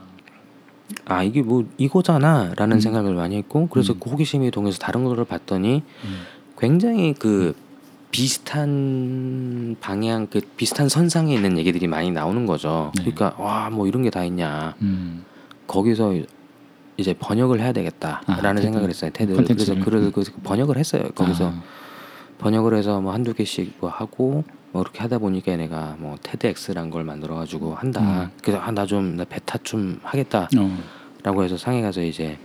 [1.05, 2.81] 아 이게 뭐 이거잖아라는 음.
[2.81, 4.01] 생각을 많이 했고 그래서 음.
[4.01, 6.21] 그 호기심이 동해서 다른 거를 봤더니 음,
[6.59, 7.55] 굉장히 그
[8.11, 12.91] 비슷한 방향 그 비슷한 선상에 있는 얘기들이 많이 나오는 거죠.
[12.97, 13.05] 네.
[13.13, 15.25] 그러니까 와 뭐 이런 게 다 있냐 음,
[15.67, 16.15] 거기서
[16.99, 18.61] 이제 번역을 해야 되겠다라는 아.
[18.63, 19.11] 생각을 했어요.
[19.15, 20.11] 테드 그래서 콘텐츠를.
[20.13, 21.05] 그래서 그 번역을 했어요.
[21.15, 21.63] 거기서 아,
[22.39, 27.05] 번역을 해서 뭐 한두 개씩 뭐 하고 뭐 이렇게 하다 보니까 내가 뭐 테드엑스란 걸
[27.05, 28.01] 만들어 가지고 한다.
[28.01, 28.31] 음.
[28.43, 32.37] 그래서 아 나 좀 나 베타 좀 하겠다라고 어, 해서 상해 가서 이제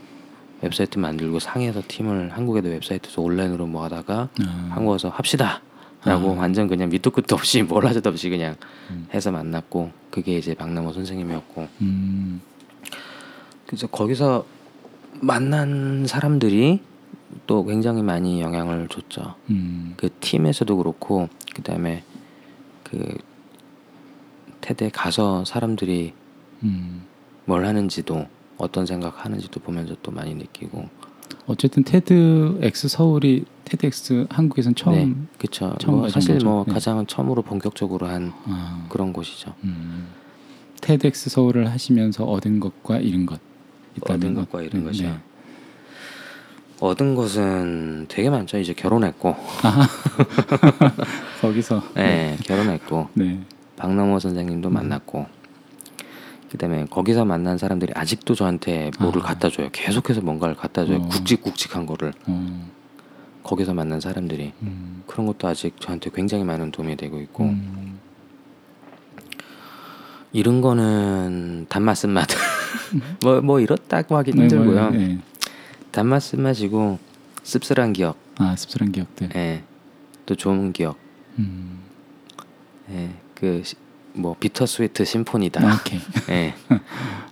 [0.61, 5.61] 웹사이트 만들고 상해에서 팀을 한국에도 웹사이트에서 온라인으로 뭐 하다가 아, 한국 와서 합시다
[6.05, 6.35] 라고 아.
[6.41, 8.55] 완전 그냥 밑도 끝도 없이 뭘 하자도 없이 그냥
[8.91, 9.07] 음.
[9.13, 12.41] 해서 만났고 그게 이제 박남호 선생님이었고 음.
[13.73, 14.45] 그래서 거기서
[15.19, 16.79] 만난 사람들이
[17.47, 19.33] 또 굉장히 많이 영향을 줬죠.
[19.49, 19.95] 음.
[19.97, 22.03] 그 팀에서도 그렇고 그다음에
[22.83, 23.17] 그
[24.61, 26.13] 테드에 가서 사람들이
[26.61, 27.01] 음.
[27.45, 30.87] 뭘 하는지도 어떤 생각하는지도 보면서 또 많이 느끼고
[31.47, 35.75] 어쨌든 TEDx 서울이 TEDx 한국에선 처음 네, 그쵸.
[35.79, 36.45] 처음 뭐 사실 거죠?
[36.45, 36.73] 뭐 네.
[36.73, 39.55] 가장 처음으로 본격적으로 한 아, 그런 곳이죠.
[39.63, 40.09] 음.
[40.81, 43.39] TEDx 서울을 하시면서 얻은 것과 잃은 것
[44.01, 44.49] 얻은 것.
[44.49, 45.09] 것과 잃은 네, 것이요.
[45.09, 45.19] 네.
[46.79, 48.57] 얻은 것은 되게 많죠.
[48.57, 49.35] 이제 결혼했고,
[51.41, 53.39] 거기서 네, 결혼했고 네.
[53.77, 54.73] 박남호 선생님도 음.
[54.73, 55.25] 만났고,
[56.53, 59.25] 그다음에 거기서 만난 사람들이 아직도 저한테 뭐를 아.
[59.25, 59.69] 갖다 줘요.
[59.71, 60.97] 계속해서 뭔가를 갖다 줘요.
[60.97, 61.07] 어.
[61.07, 62.69] 굵직굵직한 거를 어,
[63.43, 65.03] 거기서 만난 사람들이 음.
[65.07, 67.99] 그런 것도 아직 저한테 굉장히 많은 도움이 되고 있고 음.
[70.31, 72.27] 이런 거는 단맛 쓴맛
[73.21, 74.89] 뭐 뭐 이렇다고 하기 힘들고요.
[74.91, 75.19] 네, 네.
[75.91, 76.99] 단맛 쓴맛이고
[77.43, 79.29] 씁쓸한 기억, 아 씁쓸한 기억들.
[79.35, 79.63] 예,
[80.25, 80.97] 또 좋은 기억,
[81.37, 81.79] 음.
[82.89, 83.63] 예, 그
[84.13, 85.99] 뭐 Bitter Sweet Symphony다, 아, 오케이.
[86.29, 86.53] 예,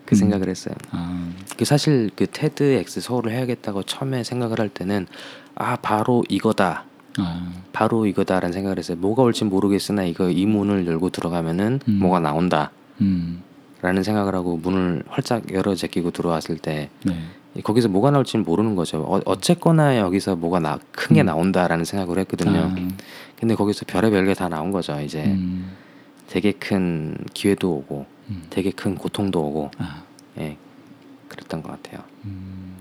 [0.05, 0.15] 그 음.
[0.15, 0.75] 생각을 했어요.
[0.91, 5.07] 아, 그 사실 그 TEDx 서울을 해야겠다고 처음에 생각을 할 때는
[5.55, 6.85] 아 바로 이거다,
[7.17, 8.97] 아, 바로 이거다라는 생각을 했어요.
[8.97, 11.99] 뭐가 올지 모르겠으나 이거 이 문을 열고 들어가면은 음.
[11.99, 12.71] 뭐가 나온다.
[12.99, 13.43] 음.
[13.81, 17.15] 라는 생각을 하고 문을 활짝 열어 제끼고 들어왔을 때 네.
[17.63, 19.01] 거기서 뭐가 나올지는 모르는 거죠.
[19.01, 21.25] 어, 어쨌거나 여기서 뭐가 나, 큰게 음.
[21.25, 22.59] 나온다라는 생각을 했거든요.
[22.59, 22.75] 아,
[23.39, 24.99] 근데 거기서 별의별 게 다 나온 거죠.
[25.01, 25.71] 이제 음.
[26.29, 28.43] 되게 큰 기회도 오고 음.
[28.49, 30.03] 되게 큰 고통도 오고 아,
[30.37, 30.55] 예
[31.27, 32.03] 그랬던 것 같아요.
[32.25, 32.75] 음.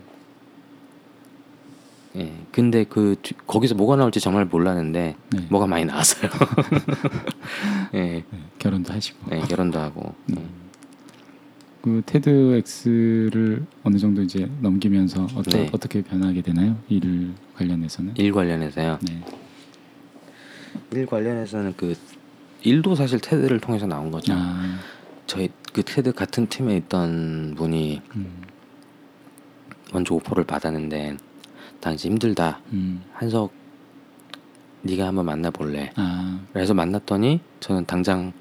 [2.16, 5.46] 예 근데 그 뒤- 거기서 뭐가 나올지 정말 몰랐는데 네.
[5.48, 6.30] 뭐가 많이 나왔어요.
[7.94, 8.24] 예 네.
[8.59, 9.18] 결혼도 하시고.
[9.34, 10.59] 예, 결혼도 하고 음.
[11.83, 15.70] 그 테드 엑스를 어느 정도 이제 넘기면서 어떠, 네.
[15.72, 16.76] 어떻게 변하게 되나요?
[16.89, 18.14] 일 관련해서는?
[18.16, 18.99] 일 관련해서요.
[19.03, 19.22] 네.
[20.93, 21.95] 일 관련해서는 그
[22.62, 24.35] 일도 사실 TED를 통해서 나온 거죠.
[24.37, 24.78] 아,
[25.26, 28.43] 저희 그 테드 같은 팀에 있던 분이 음,
[29.93, 31.16] 먼저 offer를 받았는데
[31.81, 33.53] 당시 힘들다 음, 한석
[34.83, 38.33] 네가 한번 만나볼래 아, 그래서 만났더니 저는 당장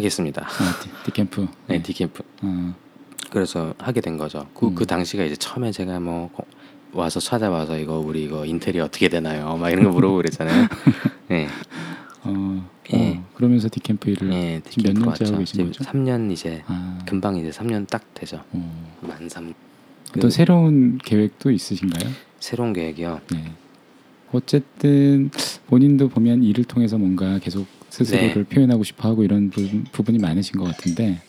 [0.00, 1.46] 하겠습니다 아 D, D.CAMP.
[1.68, 2.74] 네 D.CAMP 어,
[3.30, 4.86] 그래서 하게 된 거죠 그, 그 음.
[4.86, 6.44] 당시가 이제 처음에 제가 뭐 거-
[6.92, 10.66] 와서 찾아와서 이거 우리 이거 인테리어 어떻게 되나요 막 이런 거 물어보고 그랬잖아요
[11.28, 11.48] 네,
[12.24, 13.16] 어, 예.
[13.16, 15.38] 어, 그러면서 디캠프 일을 네 지금 몇 디캠프 년째 하고.
[15.38, 15.84] 계신 거죠?
[15.84, 19.54] 3년 이제 아, 금방 이제 3년 딱 되죠 어, 만삼
[20.16, 22.10] 어떤 새로운 계획도 있으신가요?
[22.38, 23.52] 새로운 계획이요 네.
[24.32, 25.30] 어쨌든
[25.68, 27.66] 본인도 보면 일을 통해서 뭔가 계속
[27.96, 28.54] 스스로를 네.
[28.54, 31.22] 표현하고 싶어하고 이런 부분, 부분이 많으신 것 같은데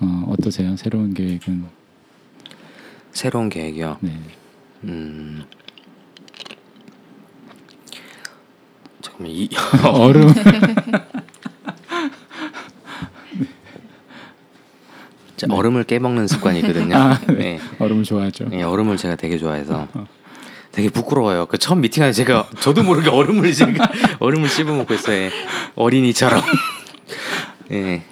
[0.00, 0.74] 어, 어떠세요?
[0.76, 1.64] 새로운 계획은
[3.12, 4.18] 새로운 계획이요 네.
[4.84, 5.44] 음
[9.02, 9.50] 잠깐만 이
[9.84, 10.32] 얼음
[15.36, 16.96] 자, 얼음을 깨먹는 습관이 있거든요.
[16.96, 17.60] 아, 네.
[17.78, 18.48] 얼음을 좋아하죠.
[18.48, 20.06] 네, 얼음을 제가 되게 좋아해서 어.
[20.76, 21.46] 되게 부끄러워요.
[21.46, 25.16] 그 처음 미팅할 때 제가 저도 모르게 얼음을 제가 얼음을 씹어 먹고 있어요.
[25.16, 25.30] 예.
[25.74, 26.42] 어린이처럼.
[27.72, 28.02] 예.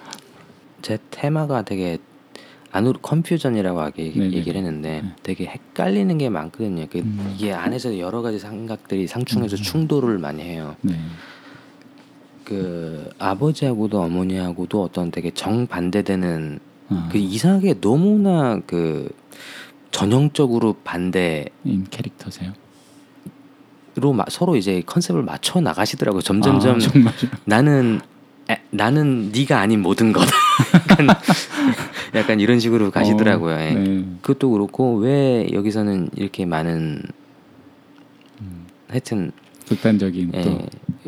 [0.81, 1.99] 제 테마가 되게
[2.71, 4.13] 안으로 컨퓨전이라고 하기.
[4.15, 5.15] 얘기를 했는데 네.
[5.21, 6.87] 되게 헷갈리는 게 많거든요.
[6.91, 7.35] 그 음.
[7.35, 9.61] 이게 안에서 여러 가지 생각들이 상충해서 음.
[9.61, 10.75] 충돌을 많이 해요.
[10.81, 10.95] 네.
[12.43, 16.59] 그 아버지하고도 어머니하고도 어떤 되게 정반대되는
[16.89, 19.09] 아, 그 이상하게 너무나 그
[19.95, 22.51] 전형적으로 반대로 인 캐릭터세요?
[24.13, 26.21] 마- 서로 이제 컨셉을 맞춰 나가시더라고요.
[26.21, 27.11] 점점점 아,
[27.45, 28.01] 나는
[28.51, 30.19] 에, 나는 네가 아닌 모든 것.
[30.75, 31.07] 약간,
[32.13, 33.55] 약간 이런 식으로 가시더라고요.
[33.55, 33.71] 어, 예.
[33.71, 34.05] 네.
[34.21, 37.01] 그것도 그렇고 왜 여기서는 이렇게 많은
[38.41, 39.31] 음, 하여튼
[39.69, 40.39] 극단적인 또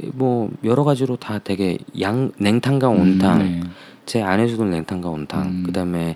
[0.01, 3.69] 예, 뭐 여러 가지로 다 되게 양 냉탕과 온탕 음, 네.
[4.05, 5.63] 제 안에서도 냉탕과 온탕 음.
[5.65, 6.15] 그다음에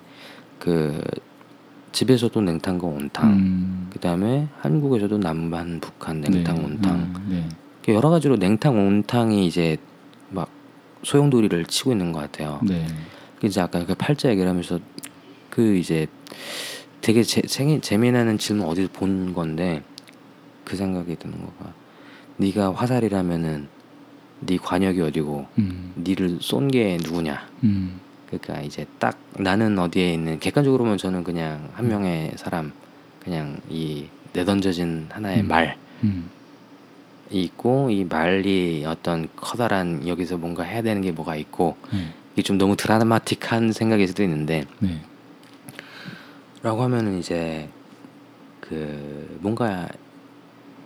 [0.57, 1.01] 그
[1.91, 6.63] 집에서도 냉탕과 온탕 음, 그다음에 한국에서도 남반 북한 냉탕 네.
[6.63, 7.47] 온탕 아, 네.
[7.89, 9.77] 여러 가지로 냉탕 온탕이 이제
[10.29, 10.49] 막
[11.03, 12.59] 소용돌이를 치고 있는 것 같아요.
[12.63, 12.85] 네.
[13.43, 14.79] 이제 아까 그 팔자 얘기를 하면서
[15.49, 16.07] 그 이제
[17.01, 19.83] 되게 제, 재, 재미나는 질문 어디서 본 건데
[20.63, 21.73] 그 생각이 드는 거가
[22.37, 23.67] 네가 화살이라면은
[24.45, 27.99] 네 관역이 어디고 음, 니를 쏜 게 누구냐 음,
[28.31, 31.89] 그러니까 이제 딱 나는 어디에 있는 객관적으로 보면 저는 그냥 한 음.
[31.89, 32.71] 명의 사람
[33.21, 35.47] 그냥 이 내던져진 하나의 음.
[35.49, 36.29] 말에 음,
[37.29, 42.07] 있고 이 말이 어떤 커다란 여기서 뭔가 해야 되는 게 뭐가 있고 네.
[42.33, 45.01] 이게 좀 너무 드라마틱한 생각일 수도 있는데 네.
[46.63, 47.67] 라고 하면은 이제
[48.61, 49.89] 그 뭔가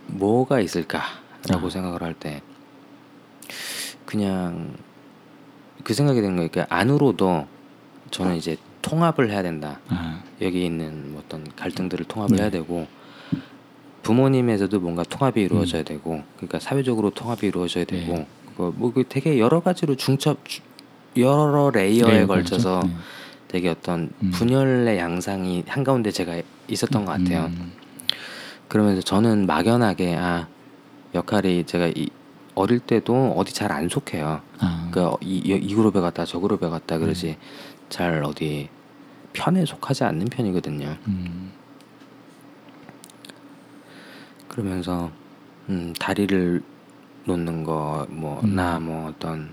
[0.08, 1.70] 뭐가 있을까라고 아.
[1.70, 2.42] 생각을 할 때
[4.04, 4.74] 그냥
[5.86, 6.48] 그 생각이 드는 거예요.
[6.50, 7.46] 그러니까 안으로도
[8.10, 9.78] 저는 이제 통합을 해야 된다.
[9.86, 12.42] 아, 여기 있는 어떤 갈등들을 통합을 네.
[12.42, 12.88] 해야 되고
[14.02, 17.86] 부모님에서도 뭔가 통합이 이루어져야 되고 그러니까 사회적으로 통합이 이루어져야 음.
[17.86, 18.00] 네.
[18.04, 20.60] 되고 그거 뭐그 되게 여러 가지로 중첩 주-
[21.18, 22.80] 여러 layer에 layer가 걸쳐서?
[22.84, 22.90] 네.
[23.46, 24.32] 되게 어떤 음.
[24.32, 27.44] 분열의 양상이 한가운데 제가 있었던 것 같아요.
[27.44, 27.72] 음,
[28.66, 30.48] 그러면서 저는 막연하게 아
[31.14, 32.08] 역할이 제가 이,
[32.56, 34.40] 어릴 때도 어디 잘 안 속해요.
[34.58, 37.36] 아, 그러니까 이, 이, 이 그룹에 갔다 저 그룹에 갔다 그러지
[37.90, 38.68] 잘 어디
[39.34, 40.96] 편에 속하지 않는 편이거든요.
[41.06, 41.52] 음,
[44.48, 45.10] 그러면서
[45.68, 46.62] 음, 다리를
[47.26, 48.54] 놓는 거뭐 음.
[48.54, 49.52] 나뭐 어떤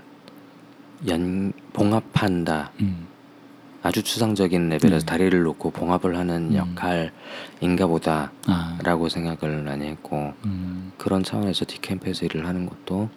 [1.06, 3.06] 연 봉합한다 음,
[3.84, 5.06] 아주 추상적인 레벨에서 네.
[5.06, 6.56] 다리를 놓고 봉합을 하는 음.
[6.56, 13.10] 역할인가 아, 보다라고 생각을 많이 했고 음, 그런 차원에서 디캠프에서 일을 하는 것도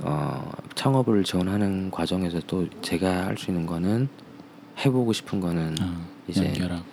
[0.00, 4.08] 어, 창업을 지원하는 과정에서 또 제가 할 수 있는 거는
[4.84, 6.84] 해보고 싶은 거는 아, 이제 연결하고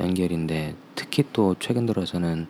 [0.00, 2.46] 연결인데 특히 또 최근 들어서는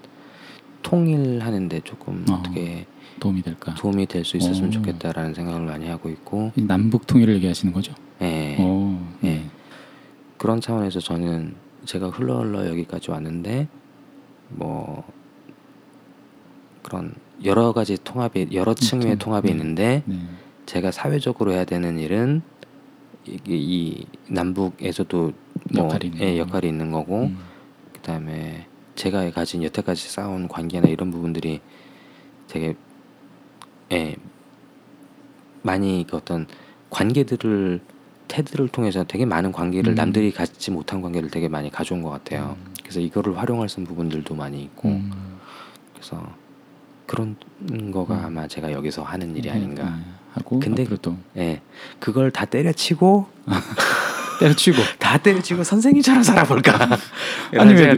[0.82, 2.34] 통일하는데 조금 어.
[2.34, 2.86] 어떻게
[3.18, 3.74] 도움이 될까?
[3.74, 4.72] 도움이 될 수 있었으면 오.
[4.74, 7.92] 좋겠다라는 생각을 많이 하고 있고 이 남북 통일을 얘기하시는 거죠?
[8.20, 8.56] 예.
[8.60, 9.28] 오, 예.
[9.28, 9.50] 네.
[10.42, 13.68] 그런 차원에서 저는 제가 흘러 흘러 여기까지 왔는데
[14.48, 15.04] 뭐
[16.82, 17.14] 그런
[17.44, 19.52] 여러 가지 통합이 여러 층의 음, 통합이 네.
[19.52, 20.18] 있는데 네.
[20.66, 22.42] 제가 사회적으로 해야 되는 일은
[23.24, 25.32] 이게 이 남북에서도
[25.76, 26.38] 뭐 역할이 있는 예, 거고.
[26.38, 27.38] 역할이 있는 거고 음,
[27.92, 28.66] 그다음에
[28.96, 31.60] 제가 가진 여태까지 쌓아온 관계나 이런 부분들이
[32.48, 32.74] 되게
[33.92, 34.16] 예
[35.62, 36.48] 많이 그 어떤
[36.90, 37.80] 관계들을
[38.32, 39.94] 테드를 통해서 되게 많은 관계를 음.
[39.94, 42.56] 남들이 갖지 못한 관계를 되게 많이 가져온 것 같아요.
[42.58, 42.72] 음.
[42.82, 45.10] 그래서 이거를 활용할 수 있는 부분들도 많이 있고 음,
[45.92, 46.22] 그래서
[47.06, 47.36] 그런
[47.92, 48.24] 거가 음.
[48.24, 49.84] 아마 제가 여기서 하는 일이 네, 아닌가.
[49.84, 49.90] 네.
[50.32, 51.60] 하고 근데- 또 예,
[52.00, 53.26] 그걸 다 때려치고
[54.40, 56.88] 때려치고 다 때려치고 선생님처럼 살아볼까?
[57.58, 57.94] 아니 왜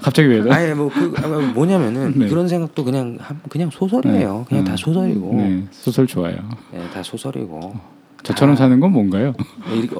[0.00, 0.50] 갑자기 왜?
[0.50, 2.28] 아예 뭐그 뭐냐면은 네.
[2.28, 4.38] 그런 생각도 그냥 한- 그냥 소설이에요.
[4.38, 4.44] 네.
[4.48, 6.36] 그냥 다 음, 소설이고, 네, 소설 좋아요.
[6.72, 7.95] 예, 다 소설이고.
[8.26, 8.56] 저처럼 아.
[8.56, 9.34] 사는 건 뭔가요?
[9.72, 9.96] 이렇게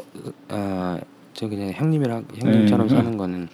[0.49, 0.99] 어,
[1.33, 2.95] 저 그냥 형님이랑 형님처럼 네.
[2.97, 3.49] 사는 거는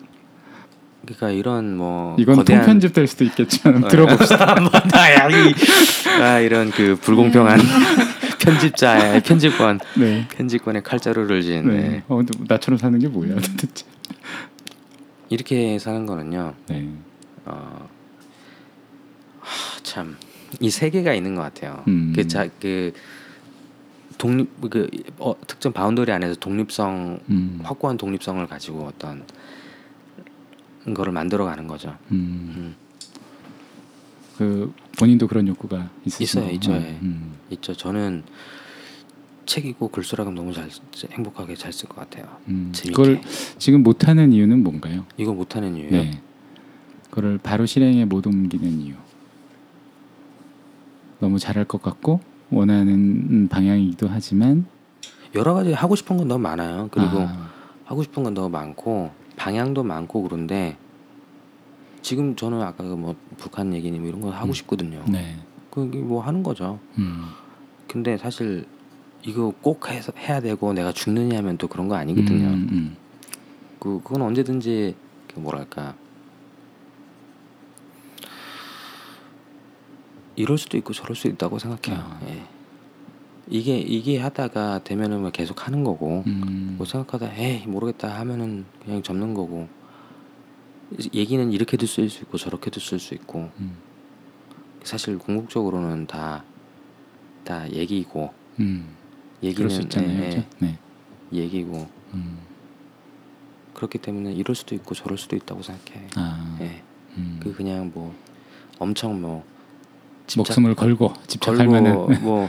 [1.05, 4.57] 그러니까 이런 뭐 이건 거대한 통편집 될 수도 있겠지만 어, 들어봅시다.
[5.31, 7.59] 이, 아 이런 그 불공평한
[8.41, 10.27] 편집자의 편집권 네.
[10.31, 11.81] 편집권의 칼자루를 쥔 네.
[11.89, 12.03] 네.
[12.09, 13.85] 어, 근데 나처럼 사는 게 뭐야 도대체?
[15.29, 16.55] 이렇게 사는 거는요.
[16.69, 16.89] 네.
[17.45, 17.89] 어,
[19.83, 20.17] 참
[20.61, 21.83] 이 세계가 있는 것 같아요.
[21.89, 22.13] 음.
[22.15, 22.93] 그, 자, 그
[24.19, 24.89] 독립 그
[25.19, 27.61] 어, 특정 boundary 안에서 독립성 음.
[27.63, 29.25] 확고한 독립성을 가지고 어떤
[30.95, 31.97] 거를 만들어가는 거죠.
[32.11, 32.55] 음.
[32.57, 32.77] 음.
[34.37, 36.89] 그 본인도 그런 욕구가 있으신 있어요, 있죠, 거구나.
[36.89, 36.99] 예.
[37.03, 37.35] 음.
[37.51, 37.75] 있죠.
[37.75, 38.25] 저는
[39.47, 40.69] 책이고 글쓰라면 너무 잘
[41.13, 42.37] 행복하게 잘 쓸 것 같아요.
[42.49, 42.73] 음.
[42.89, 43.21] 그걸
[43.59, 45.05] 지금 못하는 이유는 뭔가요?
[45.17, 45.91] 이거 못하는 이유요.
[45.91, 46.21] 네.
[47.11, 48.95] 그걸 바로 실행에 못 옮기는 이유.
[51.21, 52.21] 너무 잘할 것 같고
[52.53, 54.67] 원하는 방향이기도 하지만
[55.35, 56.89] 여러 가지 하고 싶은 건 너무 많아요.
[56.91, 57.51] 그리고 아,
[57.85, 60.77] 하고 싶은 건 너무 많고 방향도 많고 그런데
[62.03, 64.53] 지금 저는 아까 그뭐 북한 얘기니 뭐 이런 거 하고 음.
[64.53, 65.03] 싶거든요.
[65.09, 65.37] 네.
[65.71, 66.79] 그게 뭐 하는 거죠.
[66.99, 67.25] 음.
[67.89, 68.67] 근데 사실
[69.23, 72.49] 이거 꼭 해서 해야 되고 내가 죽느냐 하면 또 그런 거 아니거든요.
[72.49, 72.97] 음, 음.
[73.79, 74.95] 그 그건 언제든지
[75.33, 75.95] 그 뭐랄까
[80.37, 82.05] 이럴 수도 있고 저럴 수도 있다고 생각해요.
[82.05, 82.21] 아.
[82.29, 82.43] 예.
[83.49, 86.75] 이게 이게 하다가 되면은 뭐 계속 하는 거고 음.
[86.79, 89.69] 뭐 생각하다 에이 모르겠다 하면은 그냥 접는 거고
[91.13, 93.77] 얘기는 이렇게도 쓸 수 있고 저렇게도 쓸 수 있고 음.
[94.85, 96.45] 사실 궁극적으로는 다
[97.45, 98.95] 다 얘기고 음.
[99.43, 100.23] 얘기는 있잖아요.
[100.23, 100.45] 예, 그죠?
[100.59, 100.79] 네.
[101.33, 102.39] 예, 얘기고 음.
[103.75, 106.07] 그렇기 때문에 이럴 수도 있고 저럴 수도 있다고 생각해.
[106.17, 106.59] 아.
[106.61, 106.83] 예.
[107.17, 107.41] 음.
[107.43, 108.15] 그 그냥 뭐
[108.79, 109.45] 엄청 뭐
[110.39, 112.49] 목숨을 걸고 집착할 만한 뭐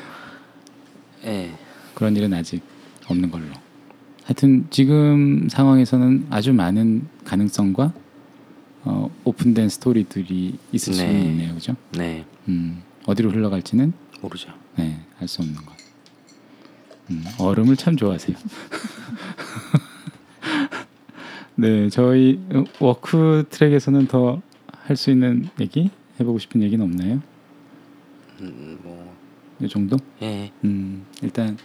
[1.25, 1.51] 예.
[1.93, 2.61] 그런 일은 아직
[3.07, 3.45] 없는 걸로.
[4.23, 7.91] 하여튼 지금 상황에서는 아주 많은 가능성과
[8.85, 11.21] 어, open된 스토리들이 있을 수 네.
[11.23, 11.75] 있네요, 그죠?
[11.91, 12.25] 네.
[12.47, 14.49] 음, 어디로 흘러갈지는 모르죠.
[14.77, 15.73] 네, 알 수 없는 것.
[17.11, 18.35] 음, 얼음을 참 좋아하세요.
[21.55, 22.39] 네, 저희
[22.79, 24.41] work track에서는 더
[24.85, 27.21] 할 수 있는 얘기, 해보고 싶은 얘기는 없나요?
[28.47, 28.79] 음,
[29.59, 29.97] 뭐이 정도?
[30.21, 30.51] 예.
[30.63, 31.57] 음, 일단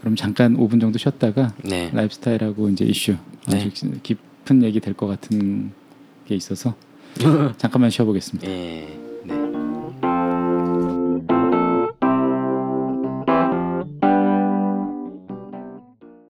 [0.00, 1.90] 그럼 잠깐 5분 정도 쉬었다가 네.
[1.92, 3.16] 라이프스타일하고 이제 이슈
[3.48, 3.56] 네.
[3.56, 3.70] 아주
[4.02, 5.72] 깊은 얘기 될 것 같은
[6.26, 6.74] 게 있어서
[7.58, 8.48] 잠깐만 쉬어보겠습니다.
[8.48, 8.98] 예.